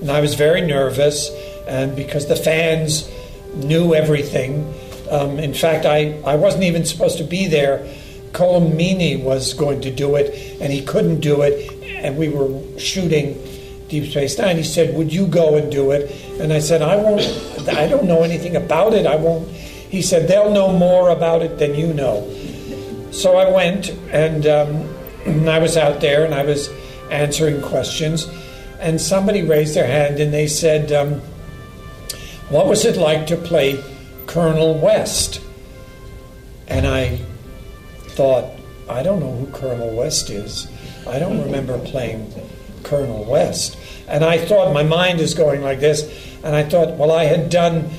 and 0.00 0.10
I 0.10 0.20
was 0.20 0.34
very 0.34 0.60
nervous, 0.60 1.30
and 1.66 1.96
because 1.96 2.26
the 2.26 2.36
fans 2.36 3.10
knew 3.54 3.94
everything. 3.94 4.74
Um, 5.10 5.38
in 5.38 5.54
fact, 5.54 5.86
I, 5.86 6.20
I 6.26 6.34
wasn't 6.34 6.64
even 6.64 6.84
supposed 6.84 7.18
to 7.18 7.24
be 7.24 7.46
there. 7.46 7.86
Colm 8.32 8.72
Meaney 8.72 9.22
was 9.22 9.54
going 9.54 9.80
to 9.82 9.90
do 9.90 10.16
it, 10.16 10.60
and 10.60 10.72
he 10.72 10.84
couldn't 10.84 11.20
do 11.20 11.42
it, 11.42 11.72
and 12.04 12.16
we 12.16 12.28
were 12.28 12.50
shooting 12.78 13.38
Deep 13.88 14.10
Space 14.10 14.36
Nine. 14.38 14.56
He 14.56 14.64
said, 14.64 14.96
"Would 14.96 15.12
you 15.12 15.26
go 15.26 15.56
and 15.56 15.70
do 15.70 15.92
it?" 15.92 16.10
And 16.40 16.52
I 16.52 16.58
said, 16.58 16.82
"I 16.82 16.96
won't. 16.96 17.22
I 17.68 17.86
don't 17.86 18.04
know 18.04 18.22
anything 18.22 18.56
about 18.56 18.92
it. 18.92 19.06
I 19.06 19.16
won't." 19.16 19.48
He 19.48 20.02
said, 20.02 20.26
"They'll 20.26 20.50
know 20.52 20.72
more 20.72 21.10
about 21.10 21.42
it 21.42 21.58
than 21.58 21.76
you 21.76 21.94
know." 21.94 22.28
So 23.14 23.36
I 23.36 23.50
went, 23.50 23.90
and 24.10 24.46
um, 24.46 25.48
I 25.48 25.58
was 25.58 25.76
out 25.76 26.00
there, 26.00 26.24
and 26.24 26.34
I 26.34 26.44
was 26.44 26.68
answering 27.10 27.62
questions, 27.62 28.28
and 28.80 29.00
somebody 29.00 29.42
raised 29.42 29.74
their 29.74 29.86
hand, 29.86 30.20
and 30.20 30.32
they 30.32 30.46
said. 30.46 30.92
Um, 30.92 31.22
what 32.50 32.66
was 32.66 32.84
it 32.84 32.96
like 32.96 33.26
to 33.28 33.36
play 33.36 33.82
Colonel 34.26 34.78
West? 34.78 35.40
And 36.68 36.86
I 36.86 37.16
thought, 38.08 38.50
I 38.88 39.02
don't 39.02 39.20
know 39.20 39.34
who 39.34 39.46
Colonel 39.46 39.96
West 39.96 40.28
is. 40.28 40.68
I 41.06 41.18
don't 41.18 41.40
remember 41.42 41.78
playing 41.78 42.32
Colonel 42.82 43.24
West. 43.24 43.78
And 44.08 44.22
I 44.22 44.36
thought, 44.36 44.74
my 44.74 44.82
mind 44.82 45.20
is 45.20 45.32
going 45.32 45.62
like 45.62 45.80
this, 45.80 46.02
and 46.44 46.54
I 46.54 46.64
thought, 46.64 46.96
well, 46.98 47.12
I 47.12 47.24
had 47.24 47.48
done 47.48 47.90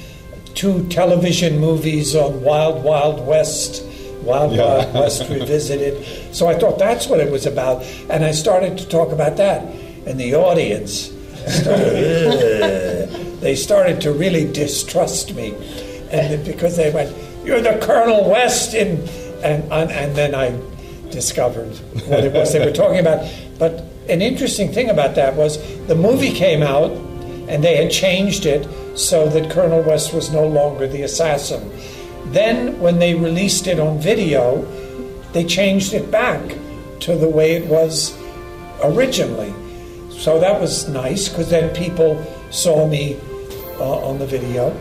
two 0.54 0.88
television 0.89 1.60
movies 1.60 2.15
on 2.15 2.43
Wild 2.43 2.84
Wild 2.84 3.25
West, 3.25 3.84
Wild 4.26 4.54
Yeah. 4.54 4.64
Wild 4.78 4.94
West 4.96 5.30
Revisited. 5.30 6.36
So 6.36 6.48
I 6.48 6.58
thought 6.58 6.78
that's 6.80 7.08
what 7.08 7.20
it 7.20 7.32
was 7.32 7.46
about. 7.46 7.84
And 8.10 8.24
I 8.26 8.32
started 8.32 8.78
to 8.80 8.88
talk 8.88 9.12
about 9.12 9.38
that. 9.38 9.64
And 10.06 10.20
the 10.20 10.36
audience 10.36 11.12
started, 11.48 13.10
they 13.42 13.56
started 13.56 14.02
to 14.02 14.12
really 14.12 14.52
distrust 14.52 15.34
me. 15.36 15.54
And 16.12 16.44
because 16.46 16.76
they 16.76 16.92
went, 16.92 17.16
You're 17.46 17.62
the 17.62 17.80
Colonel 17.82 18.30
West 18.30 18.74
in. 18.74 19.08
And, 19.44 19.72
and, 19.72 19.92
and 19.92 20.16
then 20.16 20.34
I 20.34 20.60
discovered 21.12 21.76
what 22.08 22.24
it 22.24 22.34
was 22.34 22.52
they 22.52 22.66
were 22.66 22.72
talking 22.72 23.00
about. 23.00 23.30
But 23.60 23.84
an 24.10 24.22
interesting 24.22 24.72
thing 24.72 24.90
about 24.90 25.16
that 25.16 25.36
was 25.36 25.58
the 25.88 25.96
movie 25.96 26.32
came 26.32 26.64
out 26.64 26.92
and 27.48 27.64
they 27.64 27.76
had 27.76 27.92
changed 27.92 28.46
it 28.46 28.68
so 28.98 29.28
that 29.30 29.52
Colonel 29.52 29.82
West 29.84 30.14
was 30.14 30.32
no 30.32 30.48
longer 30.48 30.88
the 30.88 31.04
assassin. 31.04 31.72
Then, 32.28 32.80
when 32.80 33.00
they 33.00 33.14
released 33.16 33.68
it 33.68 33.80
on 33.80 34.00
video, 34.00 34.64
they 35.34 35.44
changed 35.44 35.94
it 35.94 36.10
back 36.10 36.42
to 37.02 37.16
the 37.16 37.30
way 37.30 37.56
it 37.56 37.68
was 37.68 38.18
originally. 38.84 39.54
So 40.12 40.40
that 40.40 40.60
was 40.60 40.88
nice 40.88 41.30
because 41.30 41.50
then 41.50 41.76
people 41.76 42.24
saw 42.52 42.88
me 42.88 43.20
uh, 43.80 44.08
on 44.08 44.18
the 44.18 44.26
video. 44.26 44.72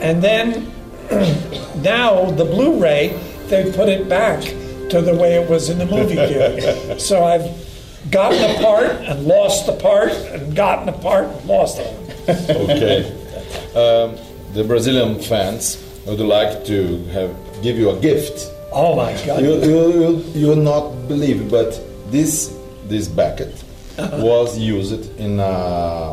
And 0.00 0.22
then 0.22 0.72
now 1.82 2.30
the 2.30 2.44
Blu 2.44 2.80
ray, 2.80 3.20
they 3.48 3.72
put 3.72 3.88
it 3.88 4.08
back 4.08 4.42
to 4.90 5.02
the 5.02 5.14
way 5.14 5.34
it 5.34 5.50
was 5.50 5.68
in 5.68 5.78
the 5.78 5.86
movie 5.86 6.14
theater. 6.14 6.98
so 6.98 7.24
I've 7.24 7.66
gotten 8.10 8.38
a 8.38 8.62
part 8.62 8.90
and 8.90 9.26
lost 9.26 9.66
the 9.66 9.72
part 9.72 10.12
and 10.12 10.54
gotten 10.54 10.88
a 10.88 10.96
part 10.98 11.24
and 11.24 11.44
lost 11.46 11.78
it. 11.78 12.50
okay. 12.50 13.22
Um, 13.76 14.16
the 14.54 14.64
Brazilian 14.64 15.20
fans 15.20 15.85
would 16.06 16.20
like 16.20 16.64
to 16.66 17.04
have 17.06 17.30
give 17.62 17.76
you 17.78 17.90
a 17.90 18.00
gift. 18.00 18.52
Oh 18.72 18.94
my 18.96 19.12
God. 19.26 19.42
You, 19.42 19.54
you, 19.62 19.92
you, 19.92 20.24
you 20.34 20.46
will 20.48 20.56
not 20.56 21.08
believe, 21.08 21.42
it, 21.42 21.50
but 21.50 21.80
this 22.10 22.54
this 22.88 23.08
bucket 23.08 23.54
Uh-huh. 23.98 24.18
was 24.20 24.58
used 24.58 25.18
in 25.18 25.40
a, 25.40 26.12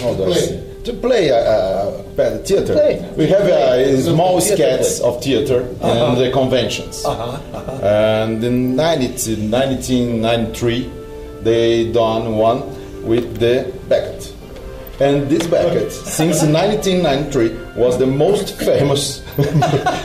how 0.00 0.12
do 0.14 0.24
I 0.28 0.32
say? 0.34 0.60
To 0.84 0.92
play 0.92 1.28
a, 1.30 1.40
a, 1.40 2.04
a 2.18 2.38
theater. 2.44 2.74
Play. 2.74 3.00
We 3.16 3.26
have 3.28 3.48
uh, 3.48 3.80
a, 3.80 4.02
small 4.02 4.38
Theater 4.38 4.84
sketch 4.84 5.00
of 5.00 5.22
theater 5.24 5.60
uh-huh. 5.80 6.12
in 6.12 6.18
the 6.22 6.30
conventions. 6.30 7.02
Uh-huh. 7.06 7.40
Uh-huh. 7.56 7.86
And 8.20 8.44
in 8.44 8.76
90, 8.76 9.48
1993, 9.48 10.90
they 11.42 11.90
done 11.90 12.36
one 12.36 12.60
with 13.06 13.38
the 13.38 13.72
Beckett. 13.88 14.33
And 15.00 15.28
this 15.28 15.46
Beckett, 15.46 15.90
since 15.90 16.42
1993, 16.42 17.74
was 17.74 17.98
the 17.98 18.06
most 18.06 18.56
famous 18.60 19.24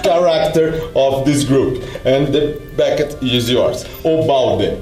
character 0.04 0.82
of 0.96 1.26
this 1.26 1.44
group. 1.44 1.84
And 2.06 2.34
the 2.34 2.60
Beckett 2.76 3.22
is 3.22 3.50
yours. 3.52 3.84
Obalde. 4.04 4.82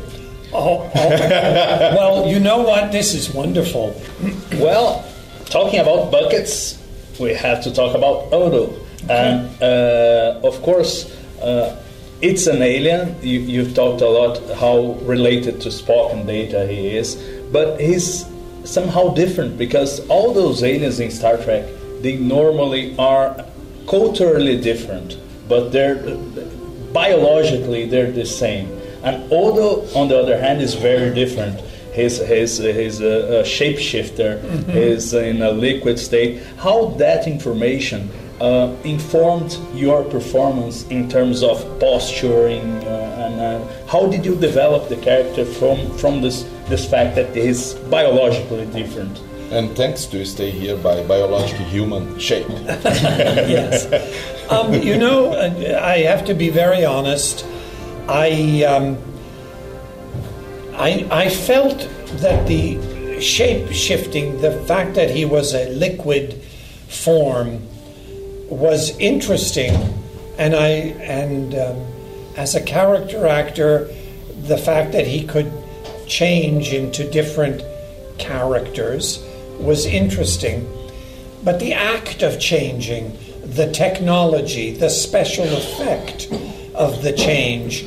Oh, 0.53 0.79
oh. 0.79 0.89
well, 0.95 2.27
you 2.27 2.39
know 2.39 2.59
what? 2.59 2.91
This 2.91 3.13
is 3.13 3.33
wonderful. 3.33 4.01
Well, 4.53 5.05
talking 5.45 5.79
about 5.79 6.09
buckets, 6.09 6.81
we 7.19 7.33
have 7.33 7.61
to 7.63 7.73
talk 7.73 7.95
about 7.95 8.31
Odo. 8.31 8.73
And 9.09 9.61
uh, 9.61 10.39
of 10.43 10.61
course, 10.61 11.13
uh, 11.41 11.75
it's 12.21 12.47
an 12.47 12.61
alien. 12.61 13.15
You, 13.21 13.39
you've 13.39 13.75
talked 13.75 14.01
a 14.01 14.07
lot 14.07 14.39
how 14.55 14.97
related 15.03 15.61
to 15.61 15.69
Spock 15.69 16.13
and 16.13 16.25
Data 16.25 16.65
he 16.65 16.95
is, 16.95 17.15
but 17.51 17.79
he's 17.79 18.25
somehow 18.67 19.13
different 19.13 19.57
because 19.57 20.05
all 20.07 20.33
those 20.33 20.63
aliens 20.63 20.99
in 20.99 21.09
Star 21.09 21.37
Trek 21.37 21.65
they 22.01 22.17
normally 22.17 22.95
are 22.99 23.45
culturally 23.87 24.59
different, 24.61 25.17
but 25.47 25.71
they're 25.71 25.95
biologically 26.93 27.85
they're 27.85 28.11
the 28.11 28.25
same. 28.25 28.67
And 29.03 29.31
Odo, 29.31 29.87
on 29.95 30.07
the 30.09 30.19
other 30.19 30.37
hand, 30.39 30.61
is 30.61 30.73
very 30.73 31.13
different. 31.13 31.59
He's, 31.93 32.19
he's, 32.27 32.57
he's 32.57 32.99
a, 33.01 33.39
a 33.39 33.43
shapeshifter, 33.43 34.69
he's 34.69 35.13
in 35.13 35.41
a 35.41 35.51
liquid 35.51 35.97
state. 35.97 36.43
How 36.57 36.89
that 36.97 37.27
information 37.27 38.11
uh, 38.39 38.75
informed 38.83 39.57
your 39.73 40.03
performance 40.03 40.85
in 40.89 41.09
terms 41.09 41.41
of 41.41 41.57
posturing, 41.79 42.61
uh, 42.83 43.25
and 43.25 43.39
uh, 43.41 43.87
how 43.87 44.05
did 44.07 44.25
you 44.25 44.35
develop 44.35 44.89
the 44.89 44.97
character 44.97 45.43
from, 45.43 45.89
from 45.97 46.21
this, 46.21 46.43
this 46.69 46.89
fact 46.89 47.15
that 47.15 47.35
he's 47.35 47.73
biologically 47.73 48.65
different? 48.67 49.19
And 49.51 49.75
thanks 49.77 50.05
to 50.07 50.25
stay 50.25 50.51
here 50.51 50.75
by 50.75 51.03
biological 51.03 51.65
human 51.65 52.19
shape. 52.19 52.49
yes. 52.49 53.87
Um, 54.51 54.73
you 54.73 54.97
know, 54.97 55.31
uh, 55.31 55.79
I 55.81 55.99
have 55.99 56.25
to 56.25 56.33
be 56.33 56.49
very 56.49 56.83
honest. 56.83 57.45
I, 58.09 58.63
um, 58.63 58.97
I, 60.73 61.07
I 61.09 61.29
felt 61.29 61.89
that 62.21 62.45
the 62.47 63.21
shape 63.21 63.71
shifting, 63.71 64.41
the 64.41 64.51
fact 64.65 64.95
that 64.95 65.09
he 65.09 65.25
was 65.25 65.53
a 65.53 65.69
liquid 65.69 66.41
form, 66.89 67.61
was 68.49 68.97
interesting, 68.97 69.73
and 70.37 70.55
I 70.55 70.67
and 71.03 71.53
um, 71.55 71.85
as 72.35 72.55
a 72.55 72.61
character 72.61 73.27
actor, 73.27 73.89
the 74.43 74.57
fact 74.57 74.93
that 74.93 75.05
he 75.05 75.25
could 75.25 75.51
change 76.07 76.73
into 76.73 77.09
different 77.09 77.63
characters 78.17 79.23
was 79.59 79.85
interesting. 79.85 80.71
But 81.43 81.59
the 81.59 81.73
act 81.73 82.23
of 82.23 82.39
changing, 82.39 83.17
the 83.43 83.71
technology, 83.71 84.71
the 84.71 84.89
special 84.89 85.45
effect 85.45 86.31
of 86.73 87.03
the 87.03 87.13
change, 87.13 87.85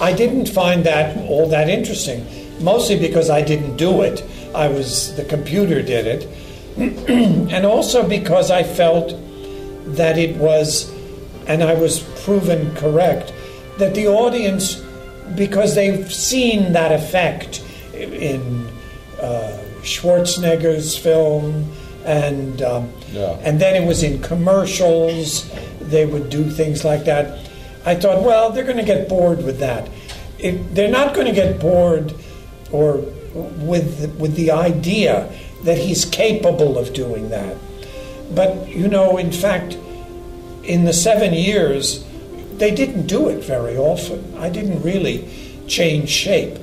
I 0.00 0.12
didn't 0.12 0.48
find 0.48 0.84
that 0.84 1.16
all 1.28 1.48
that 1.48 1.68
interesting. 1.68 2.26
Mostly 2.60 2.98
because 2.98 3.30
I 3.30 3.42
didn't 3.42 3.76
do 3.76 4.02
it. 4.02 4.24
I 4.54 4.68
was 4.68 5.14
the 5.16 5.24
computer 5.24 5.82
did 5.82 6.06
it. 6.06 6.28
and 7.08 7.66
also 7.66 8.06
because 8.06 8.50
I 8.50 8.62
felt 8.62 9.14
that 9.96 10.18
it 10.18 10.36
was 10.36 10.92
and 11.46 11.62
I 11.62 11.74
was 11.74 12.00
proven 12.24 12.74
correct 12.74 13.32
that 13.78 13.94
the 13.94 14.08
audience 14.08 14.82
because 15.34 15.74
they've 15.74 16.12
seen 16.12 16.72
that 16.72 16.92
effect 16.92 17.62
in 17.94 18.68
uh, 19.20 19.58
Schwarzenegger's 19.82 20.96
film, 20.96 21.70
and 22.04 22.62
um, 22.62 22.92
Yeah. 23.12 23.36
and 23.42 23.60
then 23.60 23.80
it 23.80 23.86
was 23.86 24.02
in 24.02 24.20
commercials. 24.22 25.50
They 25.80 26.06
would 26.06 26.30
do 26.30 26.44
things 26.50 26.84
like 26.84 27.04
that. 27.04 27.38
I 27.84 27.94
thought, 27.94 28.22
well, 28.22 28.50
they're 28.50 28.64
going 28.64 28.76
to 28.78 28.84
get 28.84 29.08
bored 29.08 29.44
with 29.44 29.58
that. 29.60 29.88
They're 30.38 30.90
not 30.90 31.14
going 31.14 31.26
to 31.26 31.32
get 31.32 31.58
bored 31.60 32.14
or 32.72 32.98
with 33.34 34.14
with 34.18 34.34
the 34.36 34.50
idea 34.50 35.28
that 35.64 35.78
he's 35.78 36.04
capable 36.04 36.78
of 36.78 36.92
doing 36.94 37.30
that. 37.30 37.56
But 38.34 38.68
you 38.68 38.88
know, 38.88 39.16
in 39.18 39.32
fact, 39.32 39.78
in 40.64 40.84
the 40.84 40.92
seven 40.92 41.32
years, 41.32 42.04
they 42.58 42.74
didn't 42.74 43.06
do 43.06 43.28
it 43.28 43.44
very 43.44 43.76
often. 43.76 44.36
I 44.38 44.48
didn't 44.48 44.82
really 44.82 45.28
change 45.66 46.08
shape. 46.08 46.58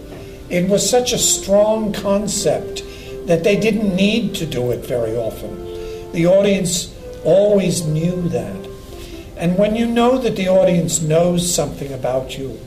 It 0.49 0.69
was 0.69 0.87
such 0.87 1.13
a 1.13 1.17
strong 1.17 1.93
concept 1.93 2.83
that 3.25 3.43
they 3.43 3.55
didn't 3.55 3.95
need 3.95 4.35
to 4.35 4.45
do 4.45 4.71
it 4.71 4.85
very 4.85 5.15
often. 5.15 6.11
The 6.11 6.27
audience 6.27 6.93
always 7.23 7.85
knew 7.85 8.29
that. 8.29 8.67
And 9.37 9.57
when 9.57 9.75
you 9.75 9.87
know 9.87 10.17
that 10.17 10.35
the 10.35 10.49
audience 10.49 11.01
knows 11.01 11.53
something 11.53 11.91
about 11.93 12.37
you, 12.37 12.59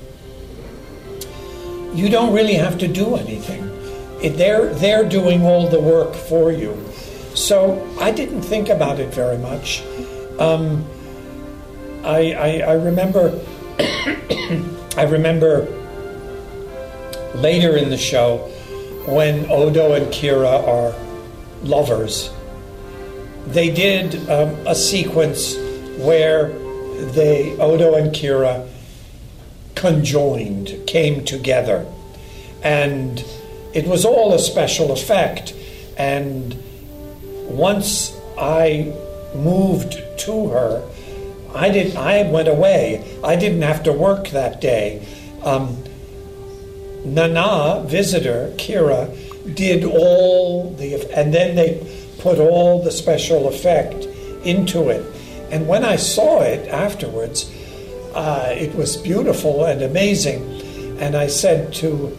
you 1.95 2.09
don't 2.09 2.35
really 2.35 2.55
have 2.55 2.79
to 2.79 2.89
do 2.89 3.17
anything. 3.17 3.62
They're, 4.21 4.75
they're 4.75 5.09
doing 5.09 5.43
all 5.43 5.69
the 5.69 5.81
work 5.81 6.15
for 6.15 6.51
you. 6.51 6.77
So 7.35 7.87
I 8.01 8.11
didn't 8.11 8.43
think 8.43 8.69
about 8.69 8.99
it 8.99 9.12
very 9.15 9.39
much. 9.39 9.83
Um, 10.39 10.85
I, 12.07 12.33
I, 12.33 12.59
I 12.59 12.73
remember 12.75 13.40
I 14.97 15.03
remember 15.03 15.66
later 17.35 17.77
in 17.77 17.90
the 17.90 17.99
show 17.99 18.38
when 19.07 19.51
Odo 19.51 19.92
and 19.92 20.07
Kira 20.07 20.66
are 20.66 20.95
lovers. 21.62 22.31
They 23.49 23.71
did 23.71 24.14
um, 24.31 24.55
a 24.66 24.75
sequence 24.75 25.57
where 25.99 26.49
they 27.12 27.57
Odo 27.59 27.95
and 27.95 28.14
Kira 28.14 28.69
conjoined, 29.75 30.87
came 30.87 31.25
together, 31.25 31.87
and 32.62 33.25
it 33.75 33.87
was 33.87 34.05
all 34.05 34.33
a 34.33 34.38
special 34.38 34.92
effect. 34.92 35.55
And 35.99 36.57
once 37.49 38.16
I 38.38 38.95
moved 39.35 40.01
to 40.19 40.49
her, 40.49 40.88
I 41.57 41.71
did. 41.71 41.97
I 41.97 42.31
went 42.31 42.49
away. 42.49 43.19
I 43.25 43.35
didn't 43.35 43.62
have 43.62 43.83
to 43.85 43.92
work 43.92 44.29
that 44.29 44.61
day. 44.61 45.07
Um, 45.42 45.83
Nana, 47.05 47.83
Visitor 47.87 48.53
Kira, 48.57 49.09
did 49.55 49.85
all 49.85 50.71
the, 50.75 50.95
and 51.16 51.33
then 51.33 51.57
they 51.57 51.81
put 52.19 52.38
all 52.38 52.83
the 52.83 52.90
special 52.90 53.49
effect 53.49 54.05
into 54.45 54.90
it. 54.90 55.05
And 55.51 55.66
when 55.66 55.85
I 55.85 55.97
saw 55.97 56.42
it 56.42 56.69
afterwards, 56.69 57.51
uh, 58.14 58.53
it 58.57 58.75
was 58.75 58.97
beautiful 58.97 59.64
and 59.64 59.83
amazing. 59.83 60.42
And 60.99 61.14
I 61.16 61.29
said 61.29 61.73
to 61.75 62.16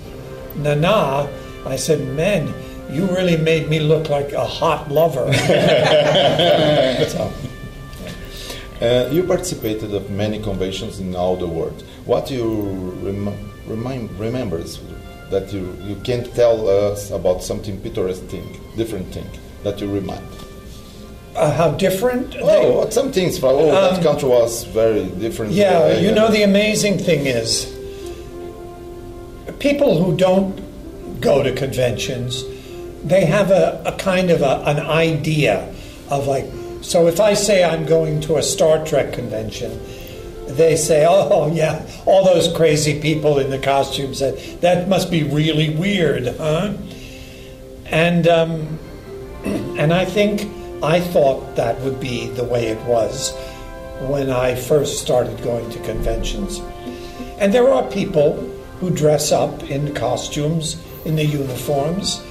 Nana, 0.56 1.30
I 1.66 1.76
said, 1.76 2.00
"Man, 2.16 2.54
you 2.90 3.06
really 3.08 3.38
made 3.38 3.68
me 3.70 3.80
look 3.80 4.10
like 4.10 4.32
a 4.32 4.46
hot 4.46 4.90
lover." 4.90 5.28
So, 7.08 7.32
Uh, 8.82 9.10
you 9.12 9.24
participated 9.24 9.94
of 9.96 10.10
many 10.12 10.40
conventions 10.40 11.00
in 11.00 11.16
all 11.16 11.36
the 11.36 11.48
world. 11.48 11.84
What 12.06 12.30
you 12.30 12.44
rem- 13.02 13.52
remind, 13.66 14.12
remembers 14.20 14.80
that 15.32 15.52
you, 15.52 15.76
you 15.84 15.96
can 16.04 16.24
tell 16.34 16.70
us 16.70 17.10
about 17.12 17.42
something 17.44 17.80
picturesque 17.82 18.24
thing, 18.26 18.60
different 18.78 19.08
thing 19.14 19.28
that 19.64 19.82
you 19.82 19.88
remind? 19.92 20.24
uh, 21.36 21.52
how 21.52 21.70
different? 21.72 22.32
they- 22.32 22.40
Oh, 22.42 22.90
some 22.90 23.12
things 23.12 23.38
from 23.38 23.56
oh, 23.56 23.68
that 23.72 23.94
Um, 23.98 24.04
country 24.04 24.28
was 24.30 24.64
very 24.64 25.06
different. 25.06 25.52
Yeah, 25.54 25.98
you 26.00 26.12
know, 26.12 26.30
the 26.32 26.42
amazing 26.44 26.98
thing 26.98 27.28
is 27.28 27.66
people 29.60 30.02
who 30.04 30.16
don't 30.18 30.56
go 31.22 31.42
to 31.44 31.52
conventions, 31.54 32.44
they 33.04 33.26
have 33.26 33.52
a, 33.52 33.82
a 33.86 33.92
kind 33.94 34.30
of 34.32 34.42
a, 34.42 34.64
an 34.66 34.80
idea 34.80 35.68
of 36.10 36.28
like, 36.28 36.46
so 36.88 37.08
if 37.08 37.20
I 37.20 37.34
say 37.34 37.66
I'm 37.66 37.86
going 37.86 38.22
to 38.22 38.38
a 38.38 38.42
Star 38.42 38.86
Trek 38.86 39.12
convention, 39.12 39.78
they 40.48 40.78
say, 40.78 41.06
oh, 41.06 41.54
yeah, 41.54 41.86
all 42.06 42.24
those 42.24 42.48
crazy 42.56 43.02
people 43.02 43.40
in 43.40 43.50
the 43.50 43.60
costumes, 43.60 44.20
that, 44.20 44.62
that 44.62 44.88
must 44.88 45.12
be 45.12 45.24
really 45.24 45.76
weird, 45.76 46.28
huh? 46.38 46.76
And, 47.88 48.26
um, 48.30 48.80
and 49.78 49.94
I 49.94 50.06
think 50.06 50.50
I 50.82 51.02
thought 51.02 51.58
that 51.58 51.78
would 51.82 52.00
be 52.00 52.28
the 52.28 52.46
way 52.46 52.68
it 52.68 52.82
was 52.86 53.36
when 54.08 54.30
I 54.30 54.56
first 54.56 55.02
started 55.02 55.44
going 55.44 55.70
to 55.72 55.80
conventions. 55.80 56.60
And 57.38 57.54
there 57.54 57.68
are 57.68 57.84
people 57.92 58.36
who 58.80 58.92
dress 58.92 59.34
up 59.34 59.62
in 59.64 59.94
costumes, 59.94 60.82
in 61.04 61.18
the 61.18 61.26
uniforms. 61.26 62.24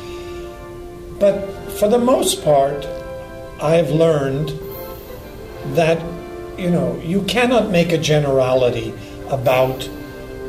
But 1.20 1.46
for 1.72 1.88
the 1.88 1.98
most 1.98 2.42
part, 2.42 2.86
I've 3.60 3.90
learned 3.90 4.50
that, 5.74 6.00
you 6.58 6.70
know, 6.70 7.00
you 7.04 7.22
cannot 7.22 7.70
make 7.70 7.92
a 7.92 7.98
generality 7.98 8.92
about 9.30 9.88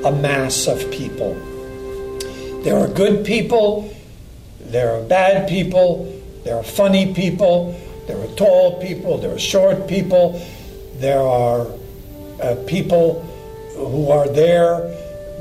a 0.04 0.12
mass 0.12 0.68
of 0.68 0.80
people. 0.92 1.34
There 2.64 2.78
are 2.78 2.88
good 2.88 3.26
people, 3.26 3.94
there 4.60 4.94
are 4.94 5.02
bad 5.04 5.48
people, 5.48 6.14
there 6.44 6.58
are 6.58 6.64
funny 6.64 7.14
people, 7.14 7.80
there 8.08 8.20
are 8.20 8.28
tall 8.36 8.82
people, 8.82 9.18
there 9.18 9.34
are 9.34 9.40
short 9.40 9.88
people, 9.88 10.42
there 10.96 11.22
are 11.22 11.68
uh, 12.42 12.56
people 12.68 13.22
who 13.76 14.12
are 14.12 14.28
there 14.28 14.94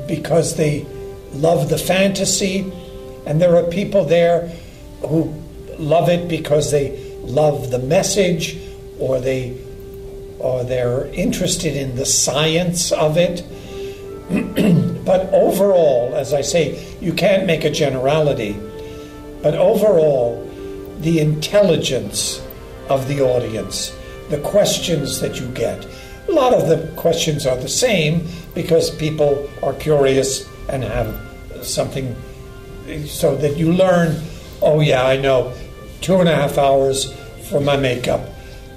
because 0.07 0.55
they 0.55 0.85
love 1.33 1.69
the 1.69 1.77
fantasy, 1.77 2.71
and 3.25 3.41
there 3.41 3.55
are 3.55 3.63
people 3.63 4.05
there 4.05 4.47
who 5.01 5.33
love 5.77 6.09
it 6.09 6.27
because 6.27 6.71
they 6.71 7.06
love 7.27 7.71
the 7.71 7.79
message 7.79 8.57
or 8.99 9.19
they 9.19 9.57
or 10.39 10.63
they're 10.63 11.07
interested 11.07 11.75
in 11.75 11.95
the 11.95 12.05
science 12.05 12.91
of 12.91 13.17
it. 13.17 13.43
but 15.05 15.33
overall, 15.33 16.13
as 16.15 16.33
I 16.33 16.41
say, 16.41 16.95
you 17.01 17.13
can't 17.13 17.45
make 17.45 17.63
a 17.63 17.71
generality. 17.71 18.55
But 19.41 19.55
overall, 19.55 20.43
the 20.99 21.19
intelligence 21.19 22.41
of 22.89 23.07
the 23.07 23.21
audience, 23.21 23.95
the 24.29 24.39
questions 24.39 25.19
that 25.21 25.39
you 25.39 25.47
get, 25.49 25.87
a 26.27 26.31
lot 26.31 26.53
of 26.53 26.67
the 26.67 26.91
questions 26.97 27.45
are 27.45 27.55
the 27.55 27.69
same 27.69 28.27
because 28.53 28.91
people 28.91 29.49
are 29.63 29.73
curious 29.73 30.47
and 30.69 30.83
have 30.83 31.15
something 31.61 32.15
so 33.05 33.35
that 33.37 33.57
you 33.57 33.71
learn, 33.71 34.21
oh, 34.61 34.79
yeah, 34.81 35.05
I 35.05 35.17
know, 35.17 35.53
two 36.01 36.15
and 36.15 36.29
a 36.29 36.35
half 36.35 36.57
hours 36.57 37.13
for 37.49 37.59
my 37.59 37.77
makeup. 37.77 38.21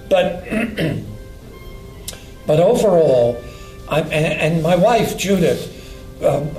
But, 0.09 0.45
but 2.47 2.61
overall, 2.61 3.43
I'm, 3.89 4.05
and, 4.05 4.15
and 4.15 4.63
my 4.63 4.77
wife, 4.77 5.17
Judith, 5.17 5.77
um, 6.25 6.51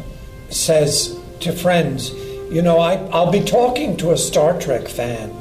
says 0.50 1.17
to 1.41 1.54
friends, 1.54 2.12
you 2.52 2.62
know, 2.62 2.80
I, 2.80 2.95
I'll 3.12 3.32
be 3.32 3.43
talking 3.43 3.97
to 3.97 4.12
a 4.12 4.17
Star 4.17 4.60
Trek 4.60 4.88
fan, 4.88 5.32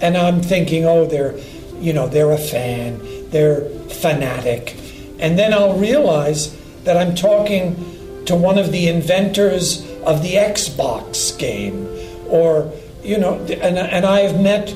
and 0.00 0.16
I'm 0.16 0.40
thinking, 0.40 0.84
oh, 0.84 1.06
they're, 1.06 1.38
you 1.78 1.92
know, 1.92 2.08
they're 2.08 2.32
a 2.32 2.38
fan, 2.38 3.00
they're 3.30 3.68
fanatic, 3.90 4.76
and 5.18 5.38
then 5.38 5.52
I'll 5.52 5.78
realize 5.78 6.56
that 6.84 6.96
I'm 6.96 7.14
talking 7.14 8.24
to 8.24 8.34
one 8.34 8.58
of 8.58 8.72
the 8.72 8.88
inventors 8.88 9.82
of 10.02 10.22
the 10.22 10.34
Xbox 10.34 11.36
game, 11.38 11.86
or 12.28 12.72
you 13.06 13.18
know, 13.18 13.34
and 13.34 13.78
and 13.78 14.04
I've 14.04 14.40
met 14.40 14.74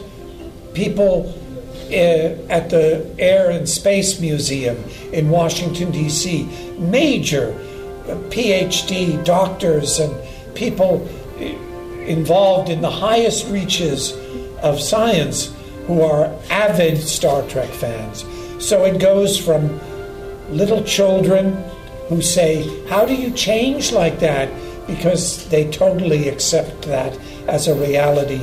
people 0.74 1.34
uh, 1.90 2.52
at 2.52 2.70
the 2.70 3.14
Air 3.18 3.50
and 3.50 3.68
Space 3.68 4.20
Museum 4.20 4.82
in 5.12 5.28
Washington 5.28 5.90
D.C. 5.90 6.44
Major 6.78 7.52
PhD 8.30 9.22
doctors 9.24 9.98
and 9.98 10.14
people 10.54 11.06
involved 12.06 12.68
in 12.68 12.80
the 12.80 12.90
highest 12.90 13.46
reaches 13.48 14.12
of 14.62 14.80
science 14.80 15.54
who 15.86 16.02
are 16.02 16.32
avid 16.50 16.98
Star 16.98 17.42
Trek 17.48 17.68
fans. 17.68 18.24
So 18.64 18.84
it 18.84 19.00
goes 19.00 19.38
from 19.38 19.80
little 20.50 20.82
children 20.84 21.64
who 22.08 22.20
say, 22.20 22.86
How 22.86 23.06
do 23.06 23.14
you 23.14 23.30
change 23.30 23.92
like 23.92 24.18
that? 24.20 24.48
Because 24.96 25.48
they 25.48 25.70
totally 25.70 26.28
accept 26.28 26.82
that 26.82 27.18
as 27.46 27.68
a 27.68 27.74
reality, 27.74 28.40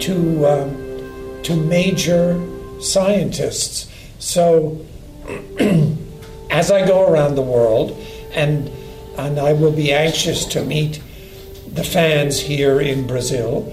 to, 0.00 0.46
um, 0.46 1.42
to 1.42 1.56
major 1.56 2.40
scientists. 2.80 3.90
So 4.18 4.84
as 6.50 6.70
I 6.70 6.86
go 6.86 7.10
around 7.10 7.34
the 7.34 7.42
world, 7.42 7.92
and, 8.32 8.68
and 9.16 9.38
I 9.38 9.52
will 9.52 9.72
be 9.72 9.92
anxious 9.92 10.44
to 10.46 10.64
meet 10.64 11.02
the 11.72 11.84
fans 11.84 12.38
here 12.38 12.80
in 12.80 13.06
Brazil, 13.06 13.72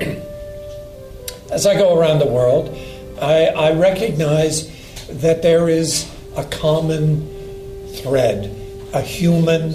as 1.50 1.66
I 1.66 1.74
go 1.76 1.98
around 1.98 2.18
the 2.18 2.26
world, 2.26 2.76
I, 3.20 3.46
I 3.46 3.72
recognize 3.72 4.70
that 5.08 5.42
there 5.42 5.68
is 5.68 6.10
a 6.36 6.44
common 6.44 7.28
thread, 8.02 8.54
a 8.92 9.00
human 9.00 9.72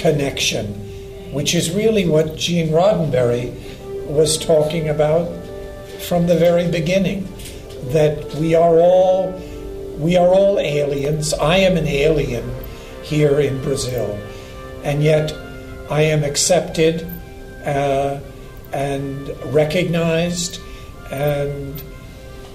connection, 0.00 0.66
which 1.32 1.54
is 1.54 1.70
really 1.70 2.06
what 2.06 2.36
Gene 2.36 2.70
Roddenberry 2.70 3.54
was 4.08 4.38
talking 4.38 4.88
about 4.88 5.28
from 6.08 6.26
the 6.26 6.36
very 6.36 6.68
beginning. 6.70 7.28
That 7.92 8.34
we 8.34 8.54
are 8.54 8.78
all 8.78 9.32
we 9.98 10.16
are 10.16 10.28
all 10.28 10.58
aliens. 10.58 11.34
I 11.34 11.56
am 11.58 11.76
an 11.76 11.86
alien 11.86 12.50
here 13.02 13.40
in 13.40 13.62
Brazil, 13.62 14.18
and 14.82 15.02
yet 15.02 15.32
I 15.90 16.02
am 16.02 16.24
accepted 16.24 17.06
uh, 17.64 18.20
and 18.72 19.28
recognized, 19.52 20.60
and 21.10 21.82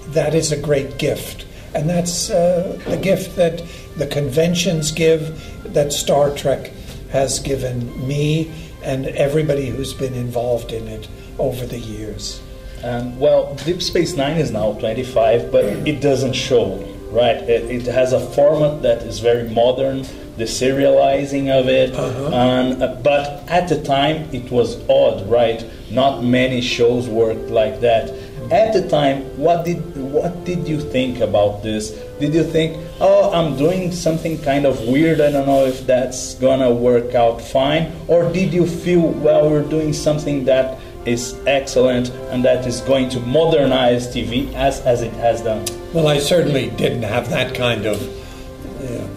that 0.08 0.34
is 0.34 0.52
a 0.52 0.60
great 0.60 0.98
gift. 0.98 1.46
And 1.74 1.88
that's 1.88 2.30
uh, 2.30 2.80
the 2.86 2.96
gift 2.96 3.36
that 3.36 3.62
the 3.96 4.06
conventions 4.06 4.90
give, 4.90 5.74
that 5.74 5.92
Star 5.92 6.34
Trek 6.34 6.72
has 7.10 7.38
given 7.40 8.06
me 8.06 8.50
and 8.82 9.06
everybody 9.06 9.66
who's 9.66 9.92
been 9.94 10.14
involved 10.14 10.72
in 10.72 10.86
it 10.88 11.08
over 11.38 11.66
the 11.66 11.78
years. 11.78 12.40
Um, 12.84 13.18
well, 13.18 13.54
Deep 13.64 13.82
Space 13.82 14.14
Nine 14.16 14.36
is 14.36 14.50
now 14.50 14.74
25, 14.74 15.50
but 15.50 15.64
it 15.64 16.00
doesn't 16.00 16.34
show, 16.34 16.76
right? 17.10 17.36
It, 17.36 17.70
it 17.70 17.86
has 17.92 18.12
a 18.12 18.20
format 18.20 18.82
that 18.82 19.02
is 19.02 19.18
very 19.20 19.48
modern, 19.48 20.02
the 20.36 20.44
serializing 20.44 21.48
of 21.48 21.68
it, 21.68 21.94
Uh-huh. 21.94 22.28
and, 22.34 22.82
uh, 22.82 22.94
but 23.02 23.42
at 23.48 23.68
the 23.68 23.82
time 23.82 24.28
it 24.32 24.50
was 24.50 24.76
odd, 24.88 25.26
right? 25.28 25.64
Not 25.90 26.22
many 26.22 26.60
shows 26.60 27.08
worked 27.08 27.48
like 27.50 27.80
that. 27.80 28.10
At 28.52 28.72
the 28.74 28.86
time, 28.88 29.22
what 29.38 29.64
did 29.64 29.78
what 29.96 30.44
did 30.44 30.68
you 30.68 30.80
think 30.80 31.18
about 31.20 31.62
this? 31.64 31.90
Did 32.18 32.32
you 32.32 32.44
think, 32.44 32.76
oh, 33.00 33.30
I'm 33.32 33.56
doing 33.56 33.92
something 33.92 34.40
kind 34.40 34.64
of 34.64 34.80
weird? 34.88 35.20
I 35.20 35.30
don't 35.30 35.46
know 35.46 35.66
if 35.66 35.86
that's 35.86 36.34
gonna 36.36 36.70
work 36.70 37.14
out 37.14 37.40
fine, 37.40 37.92
or 38.08 38.32
did 38.32 38.54
you 38.54 38.66
feel, 38.66 39.08
well, 39.08 39.50
we're 39.50 39.62
doing 39.62 39.92
something 39.92 40.44
that 40.46 40.78
is 41.04 41.36
excellent 41.46 42.10
and 42.30 42.44
that 42.44 42.66
is 42.66 42.80
going 42.80 43.08
to 43.10 43.20
modernize 43.20 44.08
TV 44.08 44.52
as 44.54 44.80
as 44.80 45.02
it 45.02 45.12
has 45.14 45.42
done? 45.42 45.64
Well, 45.92 46.08
I 46.08 46.18
certainly 46.18 46.70
didn't 46.70 47.04
have 47.04 47.30
that 47.30 47.54
kind 47.54 47.86
of 47.86 48.00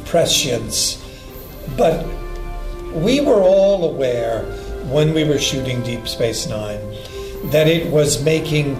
prescience, 0.05 0.97
but 1.77 2.05
we 2.93 3.21
were 3.21 3.41
all 3.41 3.89
aware 3.89 4.43
when 4.91 5.13
we 5.13 5.23
were 5.23 5.37
shooting 5.37 5.83
Deep 5.83 6.07
Space 6.07 6.47
Nine 6.47 6.79
that 7.51 7.67
it 7.67 7.91
was 7.91 8.23
making 8.23 8.75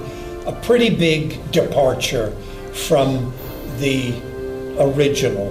a 0.46 0.52
pretty 0.64 0.90
big 0.90 1.52
departure 1.52 2.32
from 2.74 3.32
the 3.80 4.14
original. 4.80 5.50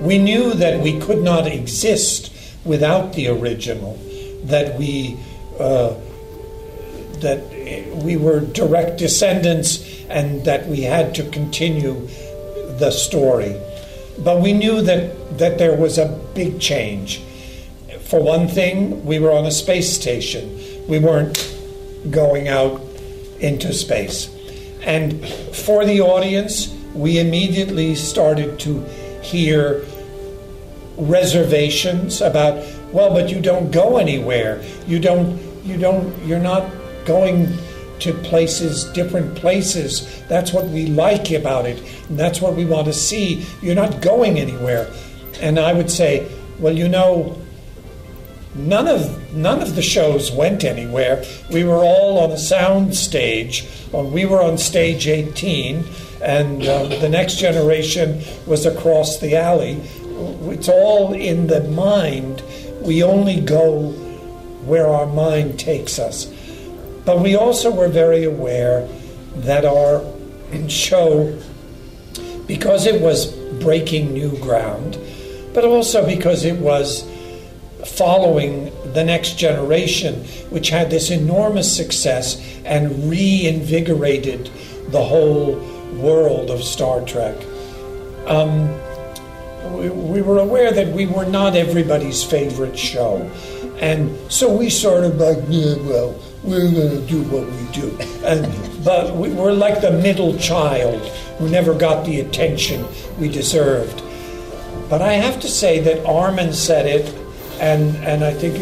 We 0.00 0.18
knew 0.18 0.54
that 0.54 0.80
we 0.80 0.98
could 1.00 1.22
not 1.22 1.46
exist 1.46 2.32
without 2.64 3.12
the 3.12 3.28
original, 3.28 3.98
that 4.44 4.78
we 4.78 5.18
uh, 5.58 5.94
that 7.20 7.44
we 8.02 8.16
were 8.16 8.40
direct 8.40 8.98
descendants 8.98 9.84
and 10.08 10.44
that 10.44 10.66
we 10.66 10.82
had 10.82 11.14
to 11.14 11.28
continue 11.30 12.08
the 12.78 12.90
story. 12.90 13.60
But 14.18 14.40
we 14.40 14.52
knew 14.52 14.82
that, 14.82 15.38
that 15.38 15.58
there 15.58 15.76
was 15.76 15.98
a 15.98 16.08
big 16.34 16.60
change. 16.60 17.22
For 18.00 18.22
one 18.22 18.48
thing, 18.48 19.04
we 19.04 19.18
were 19.18 19.30
on 19.30 19.46
a 19.46 19.50
space 19.50 19.92
station. 19.92 20.58
We 20.88 20.98
weren't 20.98 21.38
going 22.10 22.48
out 22.48 22.80
into 23.38 23.72
space. 23.72 24.28
And 24.82 25.24
for 25.54 25.84
the 25.84 26.00
audience, 26.00 26.74
we 26.94 27.18
immediately 27.18 27.94
started 27.94 28.58
to 28.60 28.82
hear 29.22 29.84
reservations 30.96 32.20
about 32.20 32.66
well 32.92 33.12
but 33.12 33.30
you 33.30 33.40
don't 33.40 33.70
go 33.70 33.96
anywhere. 33.96 34.62
You 34.86 34.98
don't 34.98 35.40
you 35.64 35.76
don't 35.76 36.16
you're 36.26 36.38
not 36.38 36.70
going 37.04 37.48
to 38.00 38.12
places 38.14 38.84
different 38.92 39.34
places. 39.36 40.22
That's 40.28 40.52
what 40.52 40.66
we 40.68 40.86
like 40.86 41.30
about 41.32 41.66
it. 41.66 41.78
And 42.08 42.18
that's 42.18 42.40
what 42.40 42.54
we 42.56 42.64
want 42.64 42.86
to 42.86 42.94
see. 42.94 43.46
You're 43.60 43.74
not 43.74 44.00
going 44.00 44.38
anywhere. 44.38 44.90
And 45.40 45.58
i 45.58 45.72
would 45.72 45.90
say 45.90 46.30
well 46.58 46.76
you 46.76 46.88
know 46.88 47.40
none 48.54 48.88
of 48.88 49.32
none 49.32 49.62
of 49.62 49.76
the 49.76 49.82
shows 49.82 50.32
went 50.32 50.64
anywhere 50.64 51.24
we 51.52 51.62
were 51.62 51.84
all 51.84 52.18
on 52.18 52.30
a 52.32 52.38
sound 52.38 52.94
stage 52.94 53.68
we 53.92 54.26
were 54.26 54.42
on 54.42 54.58
stage 54.58 55.06
18 55.06 55.84
and 56.22 56.66
uh, 56.66 56.84
the 56.84 57.08
next 57.08 57.36
generation 57.36 58.20
was 58.46 58.66
across 58.66 59.18
the 59.20 59.36
alley 59.36 59.80
it's 60.20 60.68
all 60.68 61.12
in 61.12 61.46
the 61.46 61.62
mind. 61.64 62.42
We 62.82 63.02
only 63.02 63.40
go 63.40 63.90
where 64.64 64.86
our 64.86 65.06
mind 65.06 65.58
takes 65.58 65.98
us. 65.98 66.26
But 67.04 67.20
we 67.20 67.34
also 67.34 67.70
were 67.70 67.88
very 67.88 68.24
aware 68.24 68.86
that 69.36 69.64
our 69.64 70.04
show, 70.68 71.38
because 72.46 72.86
it 72.86 73.00
was 73.00 73.32
breaking 73.62 74.12
new 74.12 74.36
ground, 74.38 74.98
but 75.54 75.64
also 75.64 76.06
because 76.06 76.44
it 76.44 76.58
was 76.58 77.08
following 77.86 78.72
the 78.92 79.04
next 79.04 79.38
generation, 79.38 80.24
which 80.50 80.70
had 80.70 80.90
this 80.90 81.10
enormous 81.10 81.74
success 81.74 82.40
and 82.64 83.10
reinvigorated 83.10 84.50
the 84.88 85.02
whole 85.02 85.56
world 85.96 86.50
of 86.50 86.62
Star 86.62 87.00
Trek. 87.02 87.36
Um, 88.26 88.68
we, 89.72 89.88
we 89.88 90.22
were 90.22 90.38
aware 90.38 90.72
that 90.72 90.88
we 90.88 91.06
were 91.06 91.26
not 91.26 91.56
everybody's 91.56 92.22
favorite 92.24 92.78
show. 92.78 93.18
And 93.80 94.16
so 94.30 94.54
we 94.54 94.68
sort 94.68 95.04
of 95.04 95.16
like, 95.16 95.38
yeah, 95.48 95.76
well, 95.76 96.20
we're 96.42 96.70
going 96.70 96.90
to 96.90 97.06
do 97.06 97.22
what 97.24 97.46
we 97.46 97.72
do. 97.72 97.96
And, 98.24 98.84
but 98.84 99.16
we 99.16 99.32
were 99.32 99.52
like 99.52 99.80
the 99.80 99.92
middle 99.92 100.36
child 100.38 101.00
who 101.38 101.48
never 101.48 101.74
got 101.74 102.04
the 102.04 102.20
attention 102.20 102.84
we 103.18 103.28
deserved. 103.28 104.02
But 104.88 105.02
I 105.02 105.12
have 105.12 105.40
to 105.40 105.48
say 105.48 105.80
that 105.80 106.04
Armin 106.04 106.52
said 106.52 106.86
it, 106.86 107.14
and, 107.60 107.96
and 108.04 108.24
I 108.24 108.32
think 108.32 108.56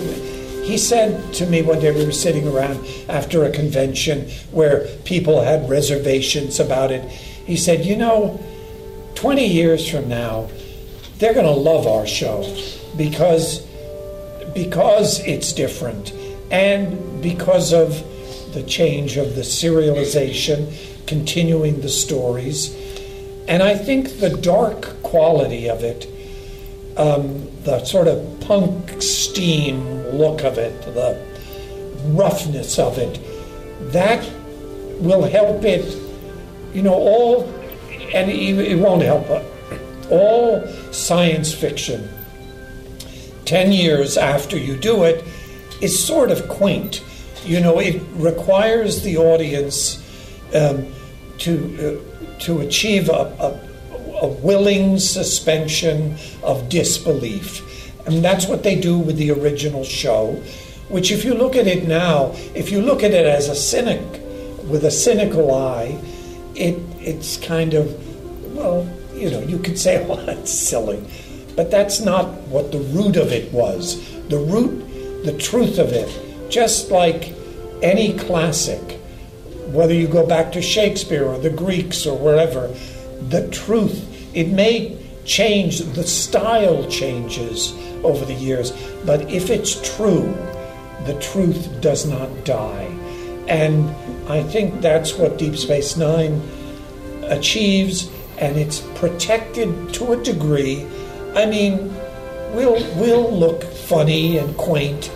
he 0.64 0.76
said 0.76 1.32
to 1.34 1.46
me 1.46 1.62
one 1.62 1.80
day 1.80 1.92
we 1.92 2.04
were 2.04 2.12
sitting 2.12 2.46
around 2.46 2.86
after 3.08 3.44
a 3.44 3.50
convention 3.50 4.28
where 4.50 4.86
people 5.04 5.40
had 5.40 5.68
reservations 5.70 6.60
about 6.60 6.90
it. 6.90 7.02
He 7.10 7.56
said, 7.56 7.86
You 7.86 7.96
know, 7.96 8.38
20 9.14 9.46
years 9.46 9.88
from 9.88 10.08
now, 10.08 10.50
they're 11.18 11.32
going 11.32 11.46
to 11.46 11.52
love 11.52 11.86
our 11.86 12.06
show 12.06 12.42
because 12.96 13.66
because 14.54 15.20
it's 15.20 15.52
different 15.52 16.12
and 16.50 17.22
because 17.22 17.72
of 17.72 18.02
the 18.54 18.62
change 18.62 19.16
of 19.16 19.34
the 19.34 19.42
serialization 19.42 20.74
continuing 21.06 21.80
the 21.80 21.88
stories 21.88 22.74
and 23.46 23.62
i 23.62 23.74
think 23.74 24.20
the 24.20 24.30
dark 24.30 25.02
quality 25.02 25.68
of 25.68 25.84
it 25.84 26.06
um, 26.98 27.46
the 27.62 27.84
sort 27.84 28.08
of 28.08 28.40
punk 28.40 29.00
steam 29.00 29.82
look 30.12 30.42
of 30.44 30.58
it 30.58 30.80
the 30.82 31.18
roughness 32.08 32.78
of 32.78 32.98
it 32.98 33.20
that 33.92 34.22
will 35.00 35.22
help 35.22 35.64
it 35.64 35.96
you 36.74 36.82
know 36.82 36.94
all 36.94 37.44
and 38.14 38.30
it, 38.30 38.58
it 38.58 38.78
won't 38.78 39.02
help 39.02 39.28
uh, 39.30 39.42
all 40.10 40.66
science 40.92 41.52
fiction 41.52 42.08
10 43.48 43.72
years 43.72 44.18
after 44.18 44.58
you 44.58 44.76
do 44.76 45.04
it 45.04 45.24
is 45.80 46.04
sort 46.04 46.30
of 46.30 46.48
quaint. 46.48 47.02
You 47.44 47.60
know, 47.60 47.78
it 47.78 48.02
requires 48.12 49.02
the 49.02 49.16
audience 49.16 49.96
um, 50.54 50.86
to, 51.38 52.02
uh, 52.26 52.38
to 52.40 52.60
achieve 52.60 53.08
a, 53.08 53.34
a, 53.40 53.67
a 54.20 54.26
willing 54.26 54.98
suspension 54.98 56.16
of 56.42 56.68
disbelief. 56.68 57.64
And 58.06 58.24
that's 58.24 58.46
what 58.46 58.62
they 58.62 58.80
do 58.80 58.98
with 58.98 59.16
the 59.16 59.30
original 59.30 59.84
show. 59.84 60.42
which, 60.88 61.10
if 61.10 61.22
you 61.22 61.34
look 61.34 61.54
at 61.54 61.66
it 61.66 61.86
now, 61.86 62.32
if 62.54 62.70
you 62.70 62.80
look 62.80 63.02
at 63.02 63.10
it 63.10 63.26
as 63.26 63.48
a 63.50 63.54
cynic, 63.54 64.00
with 64.68 64.84
a 64.84 64.90
cynical 64.90 65.54
eye, 65.54 65.98
it 66.54 66.78
it's 67.00 67.36
kind 67.36 67.74
of, 67.74 67.86
well, 68.54 68.88
you 69.14 69.30
know, 69.30 69.40
you 69.40 69.58
could 69.58 69.78
say, 69.78 70.04
well, 70.08 70.24
that's 70.24 70.50
silly. 70.50 71.02
But 71.56 71.70
that's 71.70 72.00
not 72.00 72.26
what 72.48 72.70
the 72.70 72.78
root 72.78 73.16
of 73.16 73.32
it 73.32 73.52
was. 73.52 73.98
The 74.28 74.38
root, 74.38 75.24
the 75.24 75.36
truth 75.36 75.78
of 75.78 75.92
it, 75.92 76.08
just 76.50 76.90
like 76.90 77.34
any 77.82 78.16
classic, 78.16 78.98
whether 79.72 79.94
you 79.94 80.06
go 80.06 80.26
back 80.26 80.52
to 80.52 80.62
Shakespeare 80.62 81.24
or 81.24 81.38
the 81.38 81.50
Greeks 81.50 82.06
or 82.06 82.16
wherever, 82.16 82.74
the 83.28 83.48
truth, 83.48 84.04
it 84.34 84.48
may 84.48 84.96
change, 85.24 85.80
the 85.80 86.04
style 86.04 86.88
changes 86.88 87.74
over 88.02 88.24
the 88.24 88.34
years, 88.34 88.72
but 89.04 89.30
if 89.30 89.50
it's 89.50 89.80
true, 89.96 90.34
the 91.04 91.18
truth 91.20 91.80
does 91.80 92.06
not 92.06 92.44
die. 92.44 92.86
And 93.48 93.88
I 94.30 94.42
think 94.42 94.80
that's 94.80 95.14
what 95.14 95.38
Deep 95.38 95.56
Space 95.56 95.96
Nine 95.96 96.42
achieves, 97.24 98.10
and 98.38 98.56
it's 98.56 98.80
protected 98.94 99.92
to 99.94 100.12
a 100.12 100.22
degree. 100.22 100.86
I 101.34 101.46
mean, 101.46 101.94
we'll, 102.52 102.82
we'll 102.96 103.32
look 103.32 103.64
funny 103.64 104.38
and 104.38 104.56
quaint, 104.56 105.10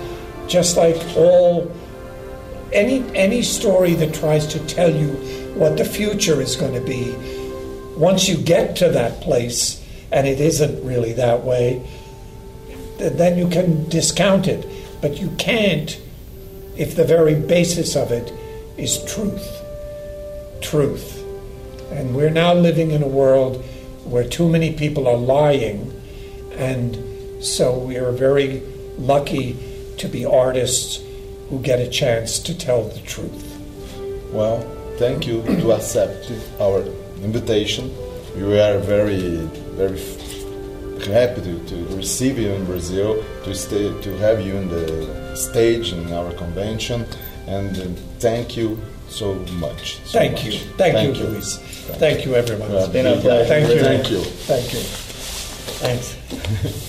just 0.49 0.77
like 0.77 0.97
all 1.17 1.71
any 2.73 3.05
any 3.15 3.43
story 3.43 3.95
that 3.95 4.15
tries 4.15 4.47
to 4.47 4.59
tell 4.67 4.91
you 4.91 5.09
what 5.55 5.77
the 5.77 5.85
future 5.85 6.41
is 6.41 6.57
going 6.57 6.73
to 6.73 6.81
be. 6.81 7.15
Once 8.03 8.29
you 8.29 8.37
get 8.37 8.75
to 8.75 8.89
that 8.89 9.21
place, 9.21 9.81
and 10.11 10.27
it 10.27 10.41
isn't 10.41 10.85
really 10.85 11.13
that 11.13 11.45
way, 11.45 11.81
then 12.99 13.39
you 13.39 13.49
can 13.49 13.89
discount 13.89 14.49
it. 14.49 14.67
But 15.01 15.21
you 15.21 15.31
can't 15.39 16.01
if 16.77 16.97
the 16.97 17.05
very 17.05 17.37
basis 17.37 17.95
of 17.95 18.11
it 18.11 18.33
is 18.77 19.05
truth. 19.05 19.49
Truth. 20.61 21.23
And 21.93 22.17
we're 22.17 22.31
now 22.31 22.55
living 22.55 22.91
in 22.91 23.05
a 23.05 23.07
world 23.23 23.65
where 24.03 24.25
too 24.25 24.49
many 24.49 24.73
people 24.73 25.07
are 25.07 25.17
lying, 25.17 25.95
and 26.57 26.99
so 27.41 27.79
we 27.79 27.99
are 27.99 28.11
very 28.11 28.63
lucky 28.99 29.57
to 29.99 30.09
be 30.09 30.27
artists 30.27 31.01
who 31.51 31.61
get 31.61 31.79
a 31.79 31.89
chance 31.89 32.41
to 32.41 32.53
tell 32.53 32.83
the 32.83 32.99
truth. 33.03 33.47
Well, 34.33 34.61
thank 34.97 35.25
you 35.25 35.41
to 35.45 35.71
accept 35.71 36.33
our 36.61 36.83
invitation. 37.23 37.91
We 38.37 38.59
are 38.61 38.79
very, 38.79 39.37
very 39.77 40.01
happy 41.07 41.43
to, 41.43 41.59
to 41.67 41.97
receive 41.97 42.39
you 42.39 42.51
in 42.51 42.65
Brazil, 42.65 43.23
to 43.45 43.55
stay, 43.55 43.89
to 44.03 44.19
have 44.19 44.41
you 44.41 44.57
in 44.57 44.69
the 44.69 45.37
stage 45.37 45.93
in 45.93 46.13
our 46.13 46.33
convention, 46.33 47.07
and 47.47 47.77
uh, 47.79 47.85
thank 48.19 48.57
you 48.57 48.79
so 49.09 49.35
much. 49.61 49.99
so 50.05 50.19
Thank 50.19 50.33
much. 50.33 50.45
you. 50.45 50.53
Thank, 50.77 51.17
you, 51.17 51.25
Luiz. 51.25 51.59
Thank 51.99 52.25
you, 52.25 52.35
everyone. 52.35 52.71
Well, 52.73 52.89
been 52.89 53.07
a 53.07 53.21
pleasure. 53.21 53.49
Thank 53.49 53.69
you. 53.69 53.81
Thank 53.83 54.11
you. 54.11 54.21
Thank 54.21 54.73
you. 54.73 54.81
Thanks. 55.83 56.89